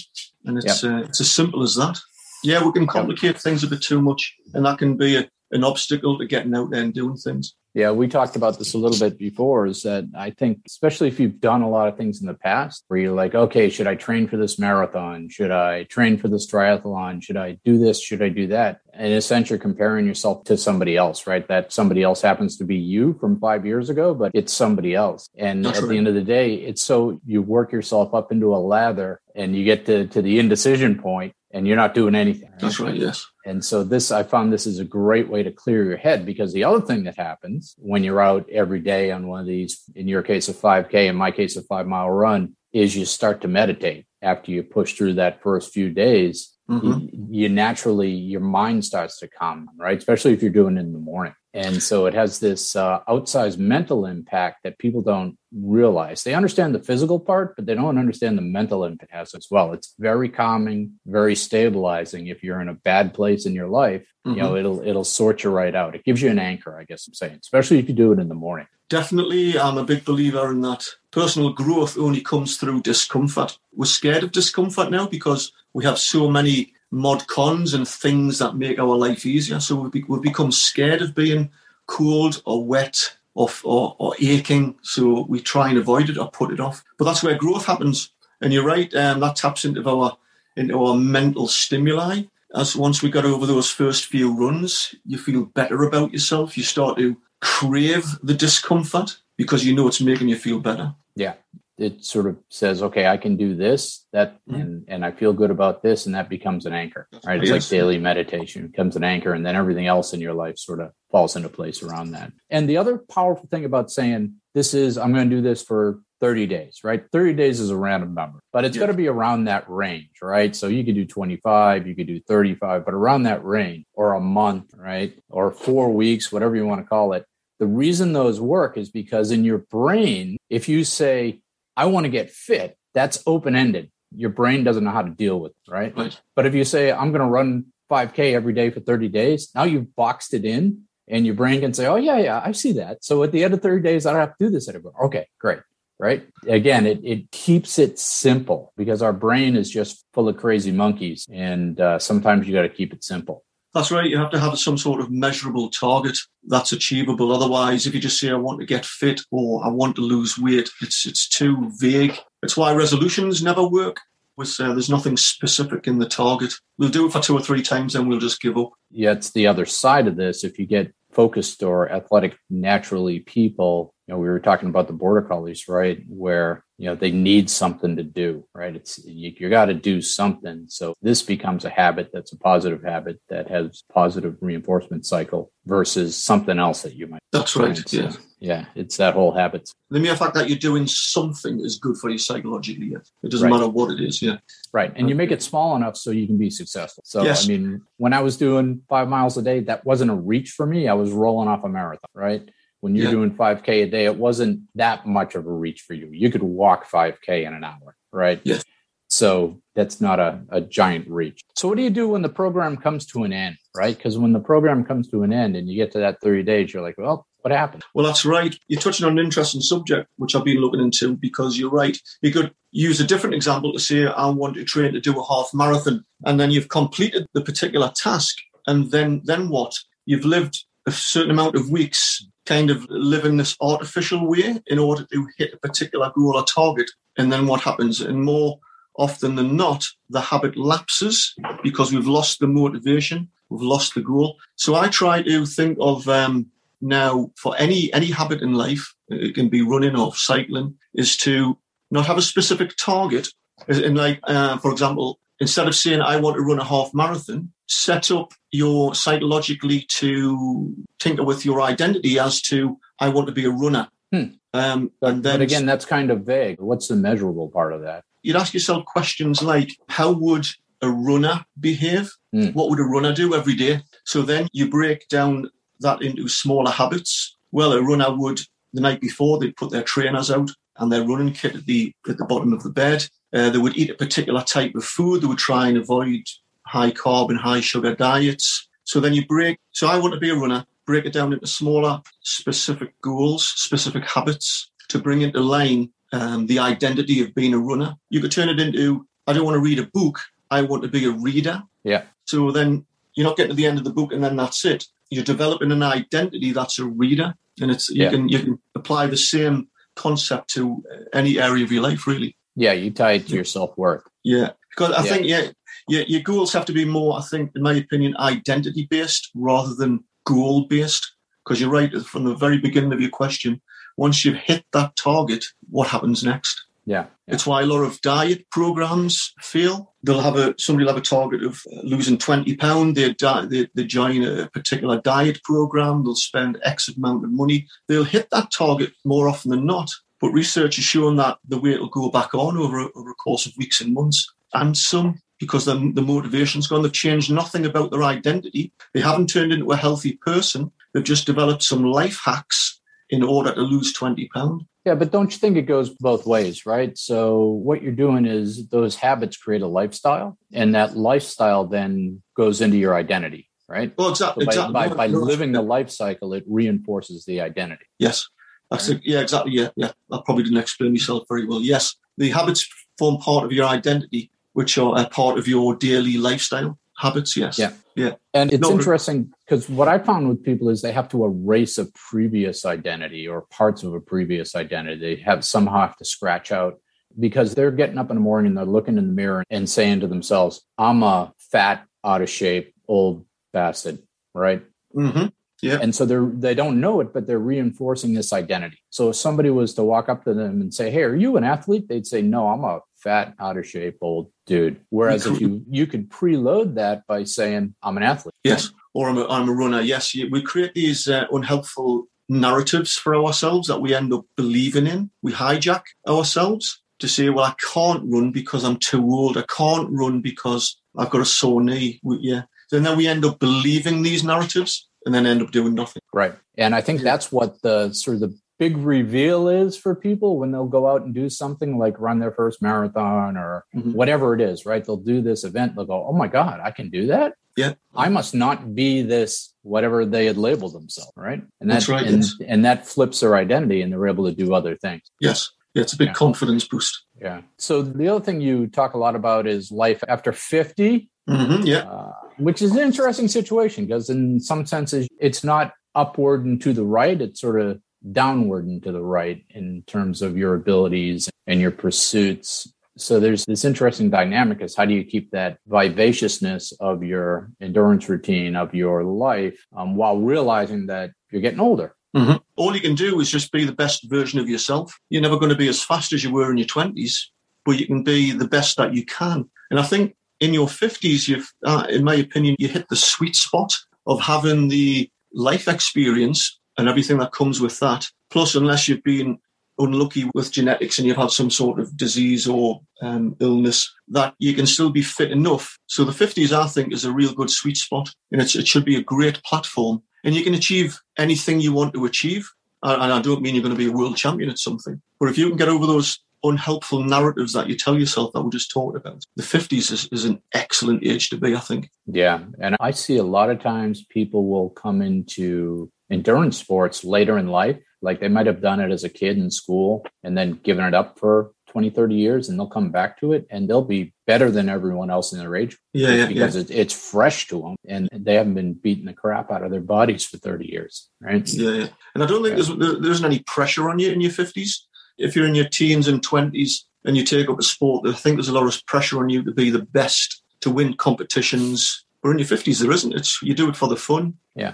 [0.44, 1.98] And it's uh, it's as simple as that.
[2.44, 5.64] Yeah, we can complicate things a bit too much, and that can be a, an
[5.64, 7.54] obstacle to getting out there and doing things.
[7.74, 9.66] Yeah, we talked about this a little bit before.
[9.66, 12.85] Is that I think, especially if you've done a lot of things in the past
[12.88, 15.28] where you're like, okay, should I train for this marathon?
[15.28, 17.22] Should I train for this triathlon?
[17.22, 18.02] Should I do this?
[18.02, 18.81] Should I do that?
[18.94, 21.46] In a sense, you're comparing yourself to somebody else, right?
[21.46, 25.28] That somebody else happens to be you from five years ago, but it's somebody else.
[25.37, 25.90] And That's at right.
[25.90, 29.54] the end of the day, it's so you work yourself up into a lather and
[29.54, 32.50] you get to, to the indecision point and you're not doing anything.
[32.50, 32.61] right?
[32.61, 32.94] That's right.
[32.94, 33.24] Yes.
[33.46, 36.52] And so this, I found this is a great way to clear your head because
[36.52, 40.06] the other thing that happens when you're out every day on one of these, in
[40.08, 43.48] your case, a 5K, in my case, a five mile run, is you start to
[43.48, 46.54] meditate after you push through that first few days.
[46.68, 47.11] Mhm.
[47.12, 49.96] You, you naturally, your mind starts to calm, right?
[49.96, 51.32] Especially if you're doing it in the morning.
[51.58, 56.22] And so it has this uh, outsized mental impact that people don't realize.
[56.22, 59.72] They understand the physical part, but they don't understand the mental impact as well.
[59.72, 62.28] It's very calming, very stabilizing.
[62.28, 65.50] If you're in a bad place in your life, you know, it'll it'll sort you
[65.50, 65.94] right out.
[65.94, 68.28] It gives you an anchor, I guess I'm saying, especially if you do it in
[68.28, 68.66] the morning.
[68.88, 70.84] Definitely, I'm a big believer in that.
[71.10, 73.58] Personal growth only comes through discomfort.
[73.74, 78.57] We're scared of discomfort now because we have so many mod cons and things that
[78.57, 79.61] make our life easier.
[79.61, 81.51] So we've, be- we've become scared of being
[81.87, 84.77] cold or wet or, or, or aching.
[84.83, 86.85] So we try and avoid it or put it off.
[86.98, 88.11] But that's where growth happens.
[88.40, 90.16] And you're right, um, that taps into our
[90.57, 92.22] into our mental stimuli.
[92.55, 96.57] As once we got over those first few runs, you feel better about yourself.
[96.57, 100.94] You start to crave the discomfort because you know it's making you feel better.
[101.14, 101.35] Yeah.
[101.78, 104.60] It sort of says, okay, I can do this, that, Mhm.
[104.60, 107.40] and, and I feel good about this, and that becomes an anchor, right?
[107.40, 110.58] It's like daily meditation it becomes an anchor, and then everything else in your life
[110.58, 112.32] sort of falls into place around that.
[112.50, 116.00] And the other powerful thing about saying this is, I'm going to do this for
[116.20, 117.04] 30 days, right?
[117.12, 120.56] 30 days is a random number, but it's got to be around that range, right?
[120.56, 124.20] So you could do 25, you could do 35, but around that range or a
[124.20, 125.16] month, right?
[125.30, 127.24] Or four weeks, whatever you want to call it.
[127.60, 131.40] The reason those work is because in your brain, if you say,
[131.78, 133.92] I want to get fit, that's open ended.
[134.14, 135.96] Your brain doesn't know how to deal with it, right?
[135.96, 136.20] Right.
[136.34, 139.62] But if you say, I'm going to run 5K every day for 30 days, now
[139.62, 143.04] you've boxed it in and your brain can say, Oh, yeah, yeah, I see that.
[143.04, 145.04] So at the end of 30 days, I don't have to do this anymore.
[145.04, 145.60] Okay, great.
[146.00, 146.28] Right.
[146.46, 151.26] Again, it, it keeps it simple because our brain is just full of crazy monkeys.
[151.32, 153.44] And uh, sometimes you got to keep it simple.
[153.74, 154.09] That's right.
[154.09, 157.33] You have to have some sort of measurable target that's achievable.
[157.33, 160.38] Otherwise, if you just say, I want to get fit or I want to lose
[160.38, 162.16] weight, it's, it's too vague.
[162.42, 163.98] It's why resolutions never work.
[164.37, 166.54] With, uh, there's nothing specific in the target.
[166.78, 168.70] We'll do it for two or three times, then we'll just give up.
[168.90, 170.44] Yeah, it's the other side of this.
[170.44, 174.92] If you get focused or athletic naturally people, you know, we were talking about the
[174.92, 175.98] border collies, right?
[176.09, 178.74] Where, you know, they need something to do, right?
[178.76, 180.66] It's, you, you got to do something.
[180.68, 186.16] So this becomes a habit that's a positive habit that has positive reinforcement cycle versus
[186.16, 187.20] something else that you might.
[187.32, 187.74] That's right.
[187.76, 187.92] find.
[187.92, 188.10] Yeah.
[188.10, 188.64] So, yeah.
[188.76, 189.68] It's that whole habit.
[189.90, 192.90] The mere fact that you're doing something is good for you psychologically.
[192.92, 192.98] Yeah.
[193.24, 193.58] It doesn't Right.
[193.58, 194.22] matter what it is.
[194.22, 194.36] Yeah.
[194.72, 194.92] Right.
[194.94, 197.02] And you make it small enough so you can be successful.
[197.04, 197.44] So, Yes.
[197.44, 200.64] I mean, when I was doing five miles a day, that wasn't a reach for
[200.64, 200.86] me.
[200.86, 202.48] I was rolling off a marathon, right?
[202.80, 203.10] When you're Yeah.
[203.12, 206.08] doing 5K a day, it wasn't that much of a reach for you.
[206.12, 208.40] You could walk 5K in an hour, right?
[208.44, 208.62] Yes.
[209.08, 211.40] So that's not a, a giant reach.
[211.56, 213.96] So, what do you do when the program comes to an end, right?
[213.96, 216.72] Because when the program comes to an end and you get to that 30 days,
[216.72, 217.84] you're like, well, what happened?
[217.94, 218.54] Well, that's right.
[218.68, 221.96] You're touching on an interesting subject, which I've been looking into because you're right.
[222.20, 225.26] You could use a different example to say, I want to train to do a
[225.26, 226.04] half marathon.
[226.26, 228.36] And then you've completed the particular task.
[228.66, 229.74] And then, then what?
[230.04, 234.78] You've lived a certain amount of weeks kind of live in this artificial way in
[234.78, 236.90] order to hit a particular goal or target.
[237.18, 238.00] And then what happens?
[238.00, 238.58] And more
[238.96, 244.37] often than not, the habit lapses because we've lost the motivation, we've lost the goal.
[244.56, 246.46] So I try to think of um,
[246.80, 251.58] now for any any habit in life, it can be running or cycling, is to
[251.90, 253.28] not have a specific target.
[253.68, 257.52] And like, uh, for example, instead of saying I want to run a half marathon,
[257.68, 263.44] set up your psychologically to tinker with your identity as to I want to be
[263.44, 263.88] a runner.
[264.12, 264.24] Hmm.
[264.54, 266.61] Um, and then but again, that's kind of vague.
[266.61, 268.04] What's the measurable part of that?
[268.24, 270.46] you'd ask yourself questions like how would
[270.83, 272.46] a runner behave Hmm.
[272.48, 275.48] what would a runner do every day so then you break down
[275.81, 278.40] that into smaller habits well a runner would
[278.74, 282.18] the night before they'd put their trainers out and their running kit at the at
[282.18, 285.26] the bottom of the bed uh, they would eat a particular type of food they
[285.26, 286.22] would try and avoid
[286.68, 288.68] high carb and high sugar diets.
[288.85, 289.59] So then you break.
[289.72, 294.04] So I want to be a runner, break it down into smaller, specific goals, specific
[294.04, 297.96] habits to bring into line um, the identity of being a runner.
[298.11, 300.20] You could turn it into I don't want to read a book.
[300.50, 301.62] I want to be a reader.
[301.85, 302.04] Yeah.
[302.24, 304.85] So then you're not getting to the end of the book and then that's it.
[305.11, 308.11] You're developing an identity that's a reader, and it's you Yeah.
[308.11, 312.37] can you can apply the same concept to any area of your life, really.
[312.57, 314.04] Yeah, you tie it to your self worth.
[314.22, 315.11] Yeah, because I Yeah.
[315.12, 315.50] think yeah,
[315.88, 317.18] yeah, your goals have to be more.
[317.18, 321.14] I think, in my opinion, identity based rather than goal based.
[321.44, 323.62] Because you're right from the very beginning of your question.
[323.96, 326.62] Once you've hit that target, what happens next?
[326.85, 327.07] Yeah.
[327.27, 327.35] yeah.
[327.35, 329.94] It's why a lot of diet programs fail.
[330.03, 332.96] They'll have a somebody will have a target of uh, losing twenty pound.
[332.96, 336.05] They, di- they they join a particular diet program.
[336.05, 337.66] They'll spend X amount of money.
[337.88, 339.90] They'll hit that target more often than not.
[340.20, 343.46] But research has shown that the weight will go back on over over a course
[343.46, 346.83] of weeks and months, and some because the, the motivation's gone.
[346.83, 348.72] They've changed nothing about their identity.
[348.94, 350.70] They haven't turned into a healthy person.
[350.92, 354.64] They've just developed some life hacks in order to lose twenty pound.
[354.85, 356.96] Yeah, but don't you think it goes both ways, right?
[356.96, 362.61] So what you're doing is those habits create a lifestyle, and that lifestyle then goes
[362.61, 363.92] into your identity, right?
[363.98, 364.46] Well, So exactly.
[364.46, 364.72] by, exactly.
[364.72, 367.85] by, by living the life cycle, it reinforces the identity.
[367.98, 368.27] Yes.
[368.70, 369.01] That's it.
[369.03, 369.53] Yeah, exactly.
[369.53, 369.92] Yeah, yeah.
[370.12, 371.62] I probably didn't explain myself very well.
[371.62, 376.16] Yes, the habits form part of your identity, which are a part of your daily
[376.18, 377.36] lifestyle habits.
[377.36, 377.60] Yes.
[377.60, 377.72] Yeah.
[377.94, 378.14] Yeah.
[378.34, 381.24] And it's No, but- interesting because what I found with people is they have to
[381.24, 384.98] erase a previous identity or parts of a previous identity.
[385.00, 386.80] They have somehow have to scratch out
[387.20, 390.00] because they're getting up in the morning, and they're looking in the mirror and saying
[390.00, 393.98] to themselves, I'm a fat, out of shape, old bastard,
[394.34, 394.62] right?
[394.92, 395.26] hmm
[395.62, 395.78] Yeah.
[395.80, 398.78] And so they're they don't know it, but they're reinforcing this identity.
[398.90, 401.44] So if somebody was to walk up to them and say, Hey, are you an
[401.44, 401.86] athlete?
[401.88, 404.80] They'd say, No, I'm a fat, out of shape old dude.
[404.90, 408.34] Whereas if you you could preload that by saying, I'm an athlete.
[408.44, 408.70] Yes.
[408.94, 409.80] Or I'm a, I'm a runner.
[409.80, 410.14] Yes.
[410.14, 415.11] We create these uh, unhelpful narratives for ourselves that we end up believing in.
[415.22, 419.37] We hijack ourselves to say, well, I can't run because I'm too old.
[419.37, 422.00] I can't run because I've got a sore knee.
[422.02, 422.42] We, yeah.
[422.72, 426.02] And then we end up believing these narratives and then end up doing nothing.
[426.12, 426.34] Right.
[426.56, 430.50] And I think that's what the sort of the big reveal is for people when
[430.50, 433.94] they'll go out and do something like run their first marathon or Mhm.
[433.94, 434.84] whatever it is, right?
[434.84, 437.34] They'll do this event, they'll go, Oh my God, I can do that.
[437.56, 437.74] Yeah.
[437.94, 441.42] I must not be this whatever they had labeled themselves, right?
[441.60, 442.34] And That's that, right, And, yes.
[442.46, 445.02] and that flips their identity and they're able to do other things.
[445.20, 445.50] Yes.
[445.74, 446.14] Yeah, it's a big Yeah.
[446.14, 447.04] confidence boost.
[447.20, 447.42] Yeah.
[447.58, 451.78] So the other thing you talk a lot about is life after 50, hmm yeah.
[451.80, 456.72] uh, which is an interesting situation because in some senses it's not upward and to
[456.72, 457.80] the right, it's sort of
[458.12, 462.72] downward and to the right in terms of your abilities and your pursuits.
[462.96, 468.08] So there's this interesting dynamic is how do you keep that vivaciousness of your endurance
[468.08, 471.94] routine of your life um, while realizing that you're getting older.
[472.16, 472.40] Mhm.
[472.56, 474.98] All you can do is just be the best version of yourself.
[475.10, 477.30] You're never going to be as fast as you were in your 20s,
[477.64, 479.48] but you can be the best that you can.
[479.70, 483.36] And I think in your 50s, you've, uh, in my opinion, you hit the sweet
[483.36, 488.08] spot of having the life experience and everything that comes with that.
[488.30, 489.38] Plus, unless you've been
[489.78, 494.54] unlucky with genetics and you've had some sort of disease or um, illness, that you
[494.54, 495.78] can still be fit enough.
[495.86, 498.08] So the 50s, I think, is a real good sweet spot.
[498.32, 502.04] And it should be a great platform and you can achieve anything you want to
[502.04, 502.48] achieve.
[502.82, 505.28] And and I don't mean you're going to be a world champion at something, but
[505.28, 508.70] if you can get over those unhelpful narratives that you tell yourself that we just
[508.70, 511.90] talked about, the 50s is, is an excellent age to be, I think.
[512.06, 512.44] Yeah.
[512.60, 517.48] And I see a lot of times people will come into endurance sports later in
[517.48, 517.78] life.
[518.00, 520.94] Like they might have done it as a kid in school and then given it
[520.94, 524.50] up for 20, 30 years and they'll come back to it and they'll be better
[524.50, 526.26] than everyone else in their age Yeah, yeah, yeah.
[526.28, 529.70] because It, it's fresh to them and they haven't been beating the crap out of
[529.70, 531.08] their bodies for 30 years.
[531.20, 531.46] Right.
[531.52, 531.88] Yeah, yeah.
[532.14, 534.76] And I don't think there's, there, there isn't any pressure on you in your 50s.
[535.18, 538.36] If you're in your teens and 20s and you take up a sport, I think
[538.36, 542.04] there's a lot of pressure on you to be the best, to win competitions.
[542.22, 543.14] But in your 50s, there isn't.
[543.14, 544.34] It's You do it for the fun.
[544.54, 544.72] Yeah.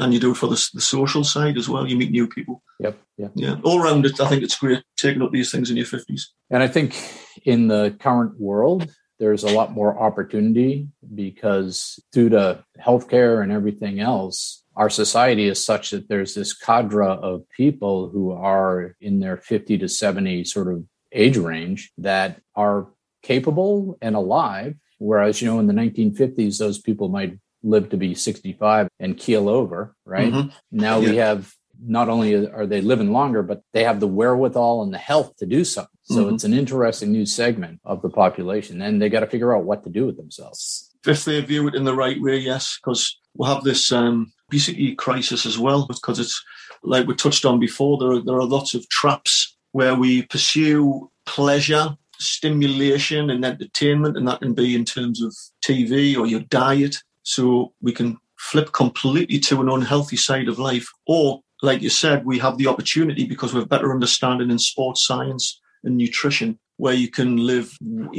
[0.00, 1.86] And you do it for the, the social side as well.
[1.86, 2.62] You meet new people.
[2.80, 2.98] Yep.
[3.18, 3.32] Yep.
[3.34, 3.56] Yeah.
[3.62, 6.22] All around it, I think it's great taking up these things in your 50s.
[6.50, 6.96] And I think
[7.44, 14.00] in the current world, there's a lot more opportunity because due to healthcare and everything
[14.00, 19.36] else, our society is such that there's this cadre of people who are in their
[19.36, 22.88] 50 to 70 sort of age range that are
[23.22, 24.74] capable and alive.
[24.98, 29.48] Whereas, you know, in the 1950s, those people might live to be 65 and keel
[29.48, 30.32] over, right?
[30.32, 30.52] Mhm.
[30.70, 34.94] Now we have not only are they living longer, but they have the wherewithal and
[34.94, 35.86] the health to do so.
[36.04, 36.34] So Mhm.
[36.34, 39.82] it's an interesting new segment of the population, and they got to figure out what
[39.84, 40.90] to do with themselves.
[41.06, 44.94] If they view it in the right way, yes, because we'll have this um, obesity
[44.94, 46.40] crisis as well, because it's
[46.82, 51.10] like we touched on before, there are, there are lots of traps where we pursue
[51.26, 56.96] pleasure, stimulation, and entertainment, and that can be in terms of TV or your diet.
[57.24, 60.86] So we can flip completely to an unhealthy side of life.
[61.06, 65.06] Or, like you said, we have the opportunity because we have better understanding in sports
[65.06, 67.76] science and nutrition where you can live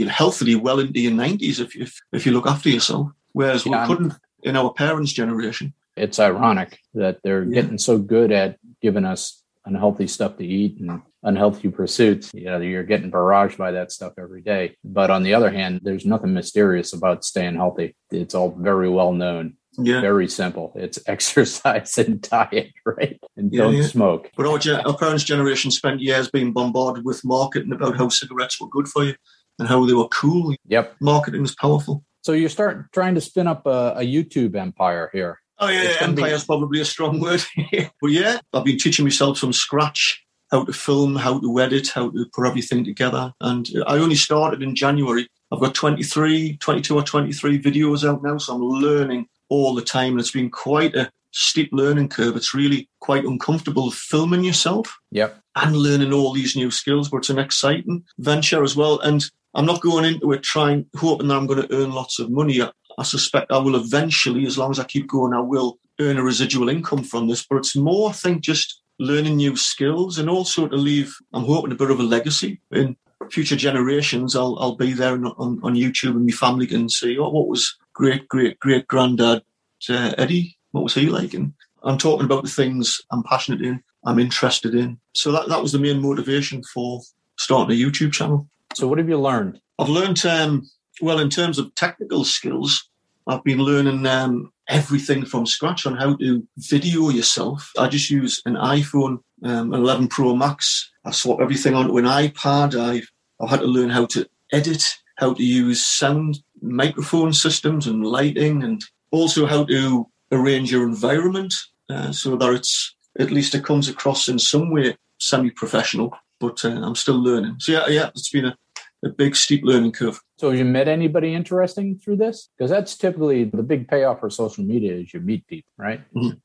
[0.10, 3.08] healthily well into your 90s if, if, if you look after yourself.
[3.34, 3.88] Whereas Yeah.
[3.88, 4.14] we couldn't
[4.44, 5.74] in our parents' generation.
[5.96, 7.62] It's ironic that they're Yeah.
[7.62, 12.32] getting so good at giving us unhealthy stuff to eat and unhealthy pursuits.
[12.34, 14.78] You know, you're getting barraged by that stuff every day.
[14.84, 17.96] But on the other hand, there's nothing mysterious about staying healthy.
[18.12, 20.02] It's all very well known, Yeah.
[20.02, 20.72] very simple.
[20.76, 23.20] It's exercise and diet, right?
[23.36, 23.88] And Yeah, don't yeah.
[23.88, 24.32] smoke.
[24.38, 28.62] But our, gen- our parents' generation spent years being bombarded with marketing about how cigarettes
[28.62, 29.16] were good for you
[29.60, 30.56] and how they were cool.
[30.68, 30.96] Yep.
[31.02, 32.04] Marketing is powerful.
[32.24, 35.40] So you start trying to spin up a, a YouTube empire here.
[35.58, 37.42] Oh yeah, empire is probably a strong word.
[38.02, 40.25] but yeah, I've been teaching myself from scratch
[40.56, 43.34] how to film, how to edit, how to put everything together.
[43.42, 45.28] And I only started in January.
[45.52, 50.12] I've got 23, 22 or 23 videos out now, so I'm learning all the time.
[50.14, 52.38] And it's been quite a steep learning curve.
[52.38, 55.38] It's really quite uncomfortable filming yourself Yep.
[55.58, 59.00] and learning all these new skills, but it's an exciting venture as well.
[59.02, 62.32] And I'm not going into it trying, hoping that I'm going to earn lots of
[62.32, 62.62] money.
[62.62, 66.18] I, I suspect I will eventually, as long as I keep going, I will earn
[66.18, 67.46] a residual income from this.
[67.46, 71.72] But it's more, I think, just learning new skills and also to leave, I'm hoping,
[71.72, 72.96] a bit of a legacy in
[73.32, 74.36] future generations.
[74.36, 77.48] I'll, I'll be there on, on, on YouTube and my family can see, oh, what
[77.48, 79.44] was great, great, great granddad
[79.90, 80.58] uh, Eddy?
[80.72, 81.34] What was he like?
[81.34, 81.54] And
[81.84, 85.00] I'm talking about the things I'm passionate in, I'm interested in.
[85.14, 87.02] So that, that was the main motivation for
[87.38, 88.48] starting a YouTube channel.
[88.74, 89.60] So what have you learned?
[89.80, 90.70] I've learned, um,
[91.02, 92.90] well, in terms of technical skills,
[93.28, 97.72] I've been learning um, everything from scratch on how to video yourself.
[97.78, 100.92] I just use an iPhone um, 11 Pro Max.
[101.06, 102.80] I swap everything onto an iPad.
[102.80, 103.08] I've,
[103.40, 104.84] I've had to learn how to edit,
[105.18, 111.54] how to use sound microphone systems and lighting, and also how to arrange your environment
[111.90, 116.18] uh, so that it's at least it comes across in some way semi-professional.
[116.40, 117.58] But uh, I'm still learning.
[117.60, 118.58] So yeah, yeah, it's been a,
[119.06, 120.20] a big steep learning curve.
[120.38, 122.50] So have you met anybody interesting through this?
[122.58, 126.02] Because that's typically the big payoff for social media is you meet people, right?
[126.14, 126.42] Mhm.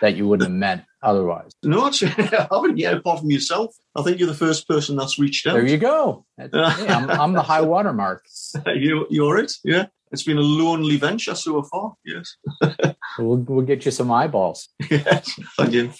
[0.00, 1.52] That you wouldn't have met otherwise.
[1.62, 3.74] No, I haven't yet, apart from yourself.
[3.94, 5.54] I think you're the first person that's reached out.
[5.54, 6.24] There you go.
[6.38, 8.24] I'm, I'm the high watermark.
[8.66, 9.86] you, you're it, yeah.
[10.14, 12.36] It's been a lonely venture so far, yes.
[13.18, 14.68] We'll, we'll get you some eyeballs.
[14.90, 15.92] yes, thank you.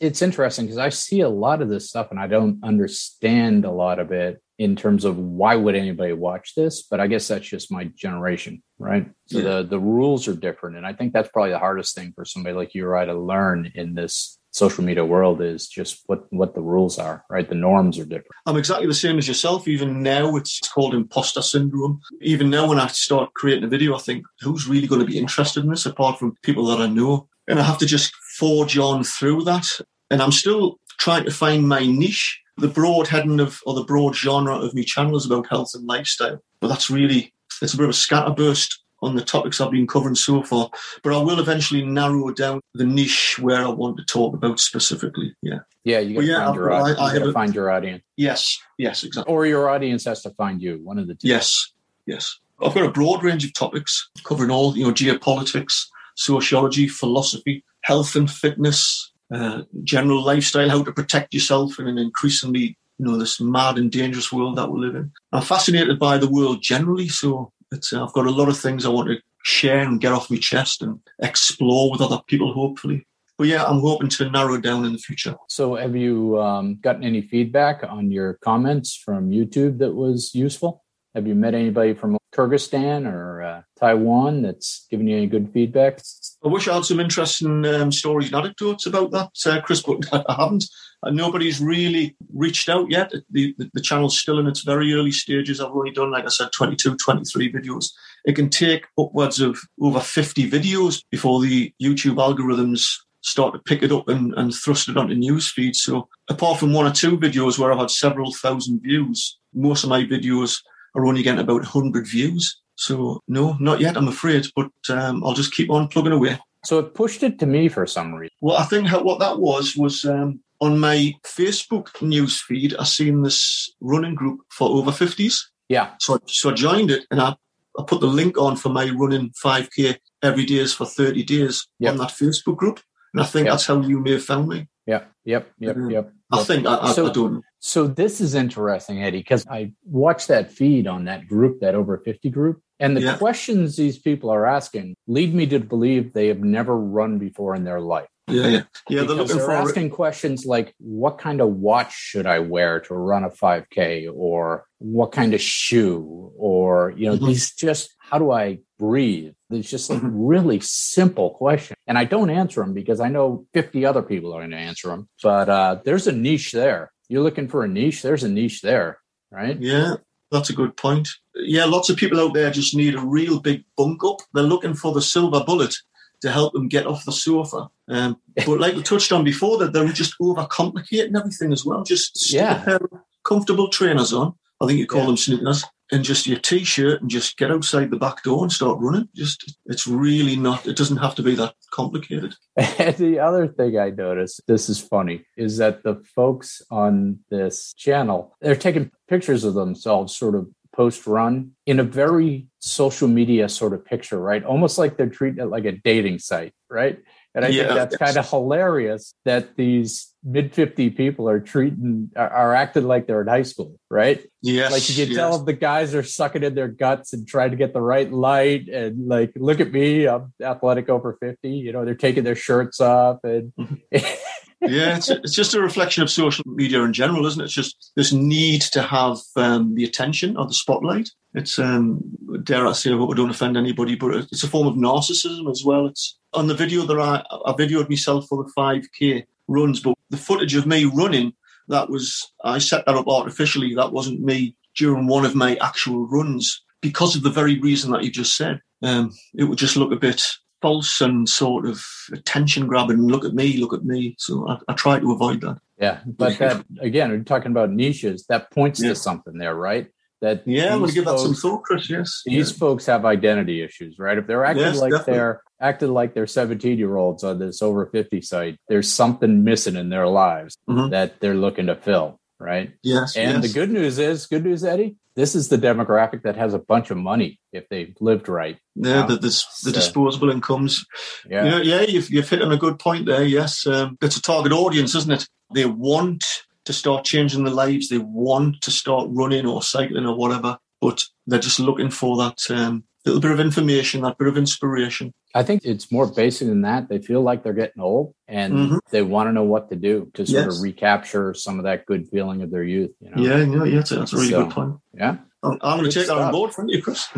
[0.00, 3.70] It's interesting because I see a lot of this stuff and I don't understand a
[3.70, 6.82] lot of it in terms of why would anybody watch this.
[6.82, 9.08] But I guess that's just my generation, right?
[9.26, 9.44] So Yeah.
[9.44, 12.54] the the rules are different, and I think that's probably the hardest thing for somebody
[12.56, 16.54] like you or I to learn in this social media world is just what what
[16.54, 17.48] the rules are, right?
[17.48, 18.28] The norms are different.
[18.46, 19.66] I'm exactly the same as yourself.
[19.66, 22.00] Even now, it's called imposter syndrome.
[22.20, 25.18] Even now, when I start creating a video, I think, who's really going to be
[25.18, 27.28] interested in this apart from people that I know?
[27.48, 29.66] And I have to just forge on through that.
[30.10, 32.38] And I'm still trying to find my niche.
[32.58, 35.86] The broad heading of, or the broad genre of my channel is about health and
[35.86, 36.42] lifestyle.
[36.60, 40.14] But that's really, it's a bit of a scatterburst on the topics I've been covering
[40.14, 40.70] so far.
[41.02, 45.34] But I will eventually narrow down the niche where I want to talk about specifically.
[45.42, 45.60] Yeah.
[45.84, 48.58] Yeah, you got yeah, find your I- I you to a- find your audience, Yes.
[48.78, 49.32] Yes, exactly.
[49.32, 50.80] or your audience has to find you.
[50.82, 51.26] One of the two.
[51.28, 51.72] Yes,
[52.06, 52.38] yes.
[52.62, 58.14] I've got a broad range of topics covering all, you know, geopolitics, sociology, philosophy, health
[58.14, 63.40] and fitness, uh, general lifestyle, how to protect yourself in an increasingly, you know, this
[63.40, 65.10] mad and dangerous world that we live in.
[65.32, 67.52] I'm fascinated by the world generally, so
[67.92, 70.36] uh, I've got a lot of things I want to share and get off my
[70.36, 73.06] chest and explore with other people, hopefully.
[73.38, 75.34] But yeah, I'm hoping to narrow down in the future.
[75.48, 80.81] So, have you um, gotten any feedback on your comments from YouTube that was useful?
[81.14, 86.00] Have you met anybody from Kyrgyzstan or uh, Taiwan that's given you any good feedback?
[86.42, 89.98] I wish I had some interesting um, stories and anecdotes about that, uh, Chris, but
[90.28, 90.64] I haven't.
[91.02, 93.12] And nobody's really reached out yet.
[93.30, 95.60] The, the, the channel's still in its very early stages.
[95.60, 97.90] I've only done, like I said, 22, 23 videos.
[98.24, 102.86] It can take upwards of over 50 videos before the YouTube algorithms
[103.20, 105.82] start to pick it up and, and thrust it onto news feeds.
[105.82, 109.90] So apart from one or two videos where I've had several thousand views, most of
[109.90, 110.58] my videos
[110.94, 112.58] are only getting about 100 views.
[112.76, 116.38] So no, not yet, I'm afraid, but um, I'll just keep on plugging away.
[116.64, 118.30] So, it pushed it to me for some reason.
[118.40, 122.74] Well, I think how, what that was was um, on my Facebook news feed.
[122.78, 125.90] I seen this running group for over fifties, Yeah.
[125.98, 127.34] so so I joined it, and I
[127.78, 131.66] I put the link on for my running 5k every day is for 30 days
[131.80, 131.92] Yep.
[131.92, 132.80] on that Facebook group.
[133.14, 133.52] And I think Yep.
[133.54, 134.68] that's how you may have found me.
[134.86, 135.90] Yep, yep, yep, Mhm.
[135.92, 136.12] yep.
[136.30, 136.46] I yep.
[136.46, 137.42] think I, I, So- I don't know.
[137.64, 141.96] So this is interesting, Eddy, because I watched that feed on that group, that over
[141.98, 143.16] 50 group, and the Yeah.
[143.16, 147.62] questions these people are asking lead me to believe they have never run before in
[147.62, 148.08] their life.
[148.26, 148.62] Yeah, yeah.
[148.88, 153.22] Yeah, they're they're asking questions like, what kind of watch should I wear to run
[153.24, 154.08] a 5K?
[154.12, 156.32] Or what kind of shoe?
[156.36, 157.26] Or, you know, Mhm.
[157.26, 159.34] these just, how do I breathe?
[159.50, 160.10] It's just like Mhm.
[160.14, 161.76] really simple question.
[161.86, 164.88] And I don't answer them because I know 50 other people are going to answer
[164.88, 165.08] them.
[165.22, 166.91] But uh, there's a niche there.
[167.12, 168.96] You're looking for a niche, there's a niche there,
[169.30, 169.60] right?
[169.60, 169.96] Yeah,
[170.30, 171.10] that's a good point.
[171.34, 174.20] Yeah, lots of people out there just need a real big bunk up.
[174.32, 175.74] They're looking for the silver bullet
[176.22, 177.68] to help them get off the sofa.
[177.86, 181.82] Um, but like we touched on before, that they're just overcomplicating everything as well.
[181.84, 182.62] Just Yeah.
[182.62, 182.90] a pair of
[183.24, 184.32] comfortable trainers on.
[184.62, 185.06] I think you call Yeah.
[185.08, 185.64] them sneakers.
[185.92, 189.08] And just your t-shirt and just get outside the back door and start running.
[189.14, 190.66] Just it's really not.
[190.66, 192.34] It doesn't have to be that complicated.
[192.56, 197.74] And the other thing I noticed, this is funny, is that the folks on this
[197.74, 203.48] channel, they're taking pictures of themselves sort of post run in a very social media
[203.48, 204.44] sort of picture, right?
[204.44, 206.98] Almost like they're treating it like a dating site, right?
[207.34, 212.10] And I Yeah, think that's kind of hilarious that these mid 50 people are treating,
[212.14, 214.22] are, are acting like they're in high school, right?
[214.42, 215.16] Yes, like you can yes.
[215.16, 218.68] tell the guys are sucking in their guts and trying to get the right light
[218.68, 222.80] and like look at me i'm athletic over 50 you know they're taking their shirts
[222.80, 223.74] off and mm-hmm.
[224.62, 227.44] yeah, it's, it's just a reflection of social media in general, isn't it?
[227.44, 231.10] It's just this need to have um, the attention or the spotlight.
[231.34, 232.00] It's, um,
[232.44, 235.86] dare I say, I don't offend anybody, but it's a form of narcissism as well.
[235.86, 240.16] It's on the video that I, I videoed myself for the 5K runs, but the
[240.16, 241.32] footage of me running,
[241.68, 243.74] that was, I set that up artificially.
[243.74, 248.04] That wasn't me during one of my actual runs because of the very reason that
[248.04, 248.60] you just said.
[248.82, 250.22] Um, it would just look a bit
[250.62, 252.98] false and sort of attention grabbing.
[253.08, 254.14] Look at me, look at me.
[254.18, 255.58] So I, I try to avoid that.
[255.78, 258.90] yeah but that again we're talking about niches that points Yeah.
[258.90, 259.88] to something there right
[260.20, 261.90] that Yeah, I'm gonna give that some thought, Chris.
[261.90, 262.22] Yes.
[262.24, 264.16] these folks have identity issues, right?
[264.16, 265.14] If they're acting Yes, like definitely.
[265.14, 269.74] they're acting like they're 17 year olds on this over 50 site, there's something missing
[269.74, 270.90] in their lives Mhm.
[270.90, 272.70] that they're looking to fill, right?
[272.84, 273.16] Yes.
[273.16, 273.46] And yes.
[273.52, 276.90] the good news is, good news, Eddy, this is the demographic that has a bunch
[276.90, 278.58] of money if they've lived right.
[278.74, 280.84] yeah, the, the, the So- disposable incomes.
[281.28, 281.44] Yeah.
[281.44, 283.24] Yeah, yeah, you've, you've hit on a good point there.
[283.24, 285.28] Yes, um, it's a target audience, isn't it?
[285.54, 286.24] They want
[286.64, 287.88] to start changing their lives.
[287.88, 292.38] They want to start running or cycling or whatever, but they're just looking for that
[292.50, 295.12] um, little bit of information, that bit of inspiration.
[295.34, 296.88] I think it's more basic than that.
[296.88, 298.78] They feel like they're getting old and Mhm.
[298.90, 300.56] they want to know what to do to sort Yes.
[300.56, 302.90] of recapture some of that good feeling of their youth.
[303.00, 303.22] You know?
[303.22, 304.74] Yeah, yeah, yeah, that's a, that's a really So- good point.
[304.94, 305.16] Yeah.
[305.42, 307.08] I'm, I'm going to take that on board from you, Chris.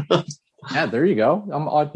[0.73, 1.47] Yeah, there you go.
[1.53, 1.89] I'm uh,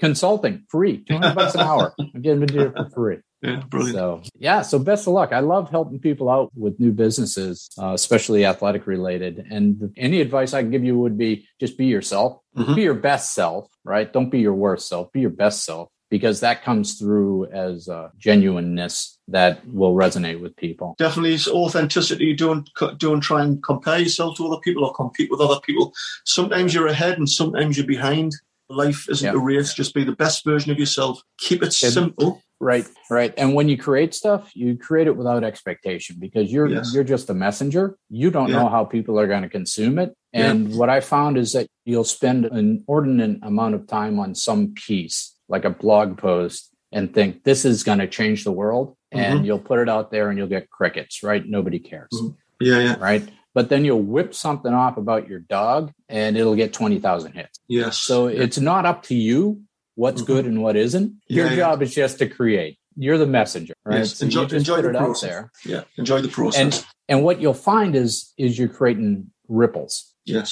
[0.00, 1.94] consulting free, 200 bucks an hour.
[2.00, 3.18] I'm getting to do it for free.
[3.42, 3.96] Yeah, brilliant.
[3.96, 5.32] So, yeah, so best of luck.
[5.32, 9.46] I love helping people out with new businesses, uh, especially athletic related.
[9.50, 12.74] And any advice I can give you would be just be yourself, Mhm.
[12.76, 14.12] be your best self, right?
[14.12, 18.08] Don't be your worst self, be your best self, because that comes through as uh,
[18.18, 20.94] genuineness that will resonate with people.
[20.98, 25.38] definitely it's authenticity don't don't try and compare yourself to other people or compete with
[25.40, 25.92] other people
[26.24, 28.32] sometimes you're ahead and sometimes you're behind
[28.70, 29.38] life isn't Yeah.
[29.38, 33.32] a race just be the best version of yourself keep it And- simple Right, right.
[33.36, 36.92] And when you create stuff, you create it without expectation because you're Yes.
[36.92, 37.96] you're just a messenger.
[38.10, 38.56] You don't Yeah.
[38.62, 40.14] know how people are going to consume it.
[40.32, 40.50] Yeah.
[40.50, 44.74] And what I found is that you'll spend an inordinate amount of time on some
[44.74, 48.96] piece, like a blog post, and think this is going to change the world.
[49.12, 49.46] And Mhm.
[49.46, 51.46] you'll put it out there and you'll get crickets, right?
[51.46, 52.34] Nobody cares, Mhm.
[52.60, 53.22] yeah yeah right?
[53.54, 57.58] But then you'll whip something off about your dog and it'll get 20,000 hits.
[57.68, 59.62] yes So it's not up to you
[59.98, 60.26] what's Mhm.
[60.26, 61.08] good and what isn't.
[61.28, 61.56] Your Yeah, yeah.
[61.56, 62.78] job is just to create.
[62.96, 63.98] You're the messenger, right?
[63.98, 65.28] Yes, So enjoy- enjoy the it out process.
[65.30, 69.94] there, yeah enjoy the process and and what you'll find is is you're creating ripples.
[70.24, 70.50] yes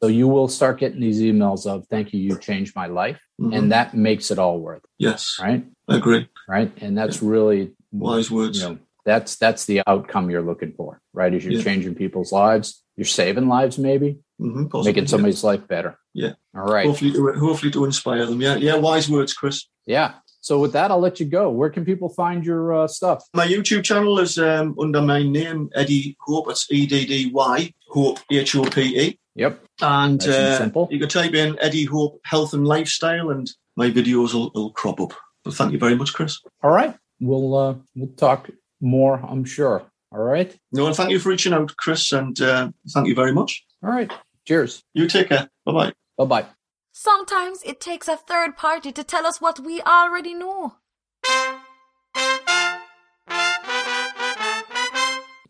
[0.00, 3.52] So you will start getting these emails of "Thank you, you changed my life," Mhm.
[3.56, 5.62] and that makes it all worth, it, yes right?
[5.88, 10.42] i agree Right, and that's really wise words you know that's that's the outcome you're
[10.50, 11.32] looking for, right?
[11.34, 11.62] As you're Yeah.
[11.68, 15.10] changing people's lives, you're saving lives, maybe hmm possibly, making yeah.
[15.10, 15.98] somebody's life better.
[16.14, 16.32] Yeah.
[16.54, 16.86] All right.
[16.86, 20.14] hopefully to, hopefully to inspire them yeah yeah wise words chris Yeah.
[20.40, 21.50] So with that, I'll let you go.
[21.50, 23.24] Where can people find your uh, stuff?
[23.34, 26.48] My YouTube channel is um, under my name, Eddy Hope.
[26.48, 29.18] It's E D D Y Hope H O P E.
[29.34, 29.60] Yep.
[29.82, 30.88] And Nice and uh, simple.
[30.90, 35.00] you can type in Eddy Hope Health and Lifestyle, and my videos will, will crop
[35.00, 35.12] up.
[35.44, 36.40] But thank you very much, Chris.
[36.62, 36.94] All right.
[37.20, 38.48] We'll uh, we'll talk
[38.80, 39.82] more, I'm sure.
[40.12, 40.56] All right.
[40.72, 43.64] No, and thank you for reaching out, Chris, and uh, thank you very much.
[43.82, 44.10] All right.
[44.48, 44.82] Cheers.
[44.94, 45.50] You take care.
[45.66, 45.92] Bye bye.
[46.16, 46.46] Bye bye.
[46.90, 50.76] Sometimes it takes a third party to tell us what we already know.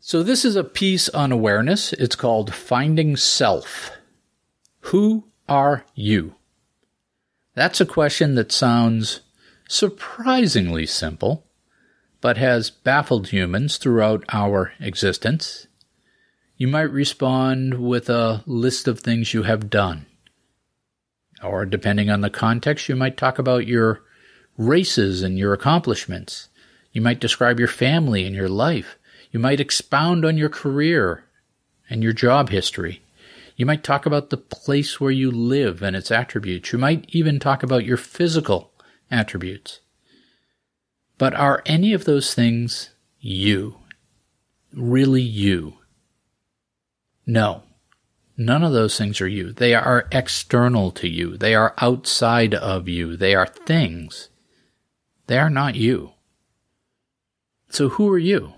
[0.00, 1.92] So, this is a piece on awareness.
[1.92, 3.92] It's called Finding Self.
[4.90, 6.34] Who are you?
[7.54, 9.20] That's a question that sounds
[9.68, 11.46] surprisingly simple,
[12.20, 15.67] but has baffled humans throughout our existence.
[16.58, 20.06] You might respond with a list of things you have done.
[21.40, 24.02] Or, depending on the context, you might talk about your
[24.56, 26.48] races and your accomplishments.
[26.92, 28.98] You might describe your family and your life.
[29.30, 31.22] You might expound on your career
[31.88, 33.02] and your job history.
[33.54, 36.72] You might talk about the place where you live and its attributes.
[36.72, 38.72] You might even talk about your physical
[39.12, 39.78] attributes.
[41.18, 42.90] But are any of those things
[43.20, 43.76] you?
[44.72, 45.77] Really you?
[47.28, 47.62] No.
[48.38, 49.52] None of those things are you.
[49.52, 51.36] They are external to you.
[51.36, 53.16] They are outside of you.
[53.16, 54.30] They are things.
[55.26, 56.12] They are not you.
[57.68, 58.54] So who are you?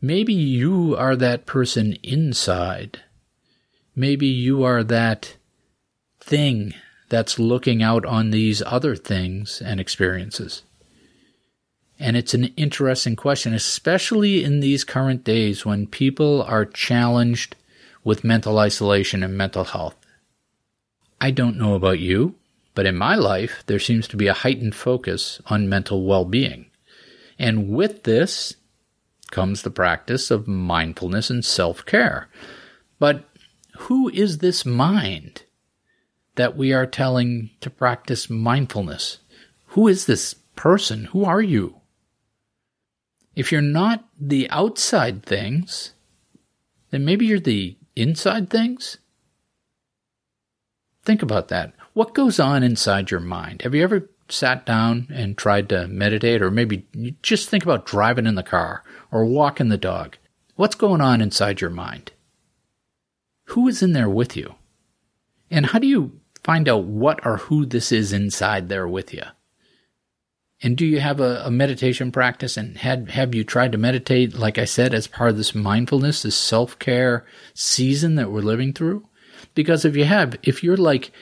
[0.00, 3.00] Maybe you are that person inside.
[3.96, 5.36] Maybe you are that
[6.20, 6.74] thing
[7.08, 10.62] that's looking out on these other things and experiences.
[11.98, 17.56] And it's an interesting question, especially in these current days when people are challenged
[18.04, 19.96] with mental isolation and mental health.
[21.20, 22.34] I don't know about you,
[22.74, 26.66] but in my life, there seems to be a heightened focus on mental well being.
[27.38, 28.54] And with this
[29.30, 32.28] comes the practice of mindfulness and self care.
[32.98, 33.24] But
[33.78, 35.42] who is this mind
[36.36, 39.18] that we are telling to practice mindfulness?
[39.68, 41.04] Who is this person?
[41.06, 41.75] Who are you?
[43.36, 45.92] If you're not the outside things,
[46.90, 48.96] then maybe you're the inside things?
[51.04, 51.74] Think about that.
[51.92, 53.62] What goes on inside your mind?
[53.62, 56.86] Have you ever sat down and tried to meditate, or maybe
[57.22, 58.82] just think about driving in the car
[59.12, 60.16] or walking the dog?
[60.56, 62.12] What's going on inside your mind?
[63.50, 64.54] Who is in there with you?
[65.50, 69.22] And how do you find out what or who this is inside there with you?
[70.66, 72.56] And do you have a, a, meditation practice?
[72.56, 76.22] And had have you tried to meditate, like I said, as part of this mindfulness,
[76.22, 79.08] this self care season that we're living through?
[79.54, 81.12] Because if you have, if you're like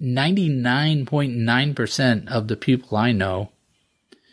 [0.00, 3.50] 99.9% of the people I know,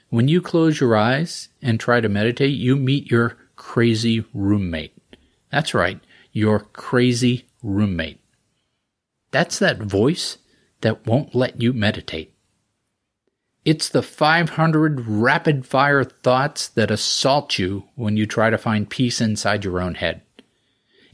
[0.09, 4.93] when you close your eyes and try to meditate, you meet your crazy roommate.
[5.51, 5.99] That's right,
[6.32, 8.20] your crazy roommate.
[9.32, 10.38] That's that voice
[10.82, 12.36] that won't let you meditate.
[13.66, 19.20] It's the 500 rapid fire thoughts that assault you when you try to find peace
[19.20, 20.22] inside your own head.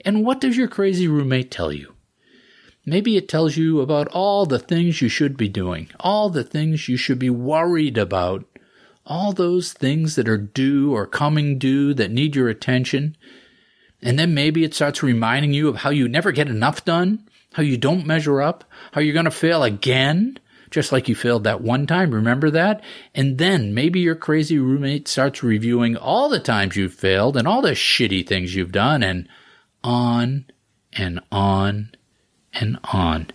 [0.06, 1.96] And what does your crazy roommate tell you?
[2.86, 6.88] Maybe it tells you about all the things you should be doing, all the things
[6.88, 8.46] you should be worried about,
[9.08, 13.18] all those things that are due or coming due that need your attention.
[14.04, 17.64] And then maybe it starts reminding you of how you never get enough done, how
[17.64, 20.38] you don't measure up, how you're going to fail again,
[20.72, 22.12] just like you failed that one time.
[22.12, 22.84] Remember that?
[23.14, 27.62] And then maybe your crazy roommate starts reviewing all the times you've failed and all
[27.62, 29.28] the shitty things you've done and
[29.84, 30.46] on
[30.94, 31.92] and on
[32.54, 33.28] and on.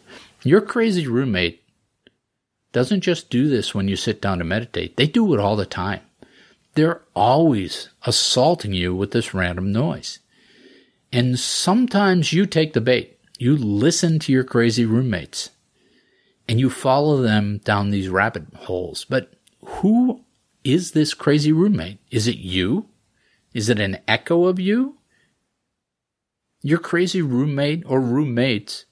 [0.42, 1.62] Your crazy roommate
[2.72, 5.66] doesn't just do this when you sit down to meditate, they do it all the
[5.66, 6.00] time.
[6.74, 10.20] They're always assaulting you with this random noise.
[11.12, 13.18] And sometimes you take the bait.
[13.38, 15.50] You listen to your crazy roommates
[16.50, 19.04] and you follow them down these rabbit holes.
[19.04, 19.34] But
[19.64, 20.24] who
[20.64, 22.00] is this crazy roommate?
[22.10, 22.88] Is it you?
[23.54, 24.98] Is it an echo of you?
[26.60, 28.86] Your crazy roommate or roommates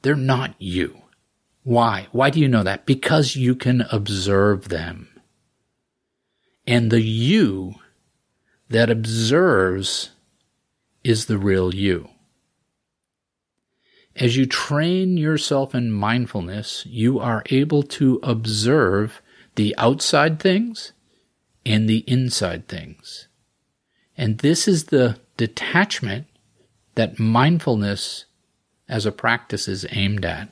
[0.00, 1.02] they're not you.
[1.64, 2.06] Why?
[2.12, 2.86] Why do you know that?
[2.86, 5.08] Because you can observe them.
[6.66, 7.74] And the you
[8.70, 10.12] that observes
[11.04, 12.08] is the real you.
[14.18, 19.20] As you train yourself in mindfulness, you are able to observe
[19.56, 20.92] the outside things
[21.66, 23.28] and the inside things.
[24.16, 26.26] And this is the detachment
[26.94, 28.24] that mindfulness
[28.88, 30.48] as a practice is aimed at.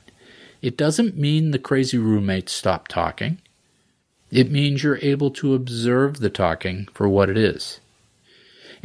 [0.61, 3.41] It doesn't mean the crazy roommates stop talking.
[4.29, 7.79] It means you're able to observe the talking for what it is.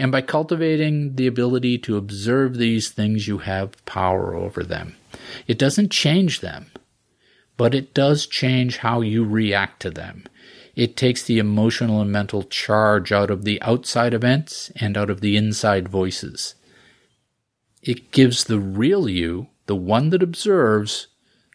[0.01, 4.97] And by cultivating the ability to observe these things, you have power over them.
[5.47, 6.71] It doesn't change them,
[7.59, 10.25] but it does change how you react to them.
[10.75, 15.21] It takes the emotional and mental charge out of the outside events and out of
[15.21, 16.55] the inside voices.
[17.83, 21.09] It gives the real you, the one that observes,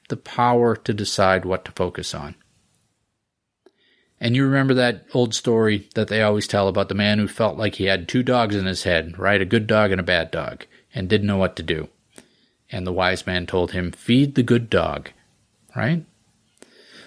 [0.09, 2.35] the power to decide what to focus on.
[4.19, 7.57] And you remember that old story that they always tell about the man who felt
[7.57, 9.41] like he had two dogs in his head, right?
[9.41, 11.89] A good dog and a bad dog, and didn't know what to do.
[12.71, 15.09] And the wise man told him, Feed the good dog,
[15.75, 16.05] right?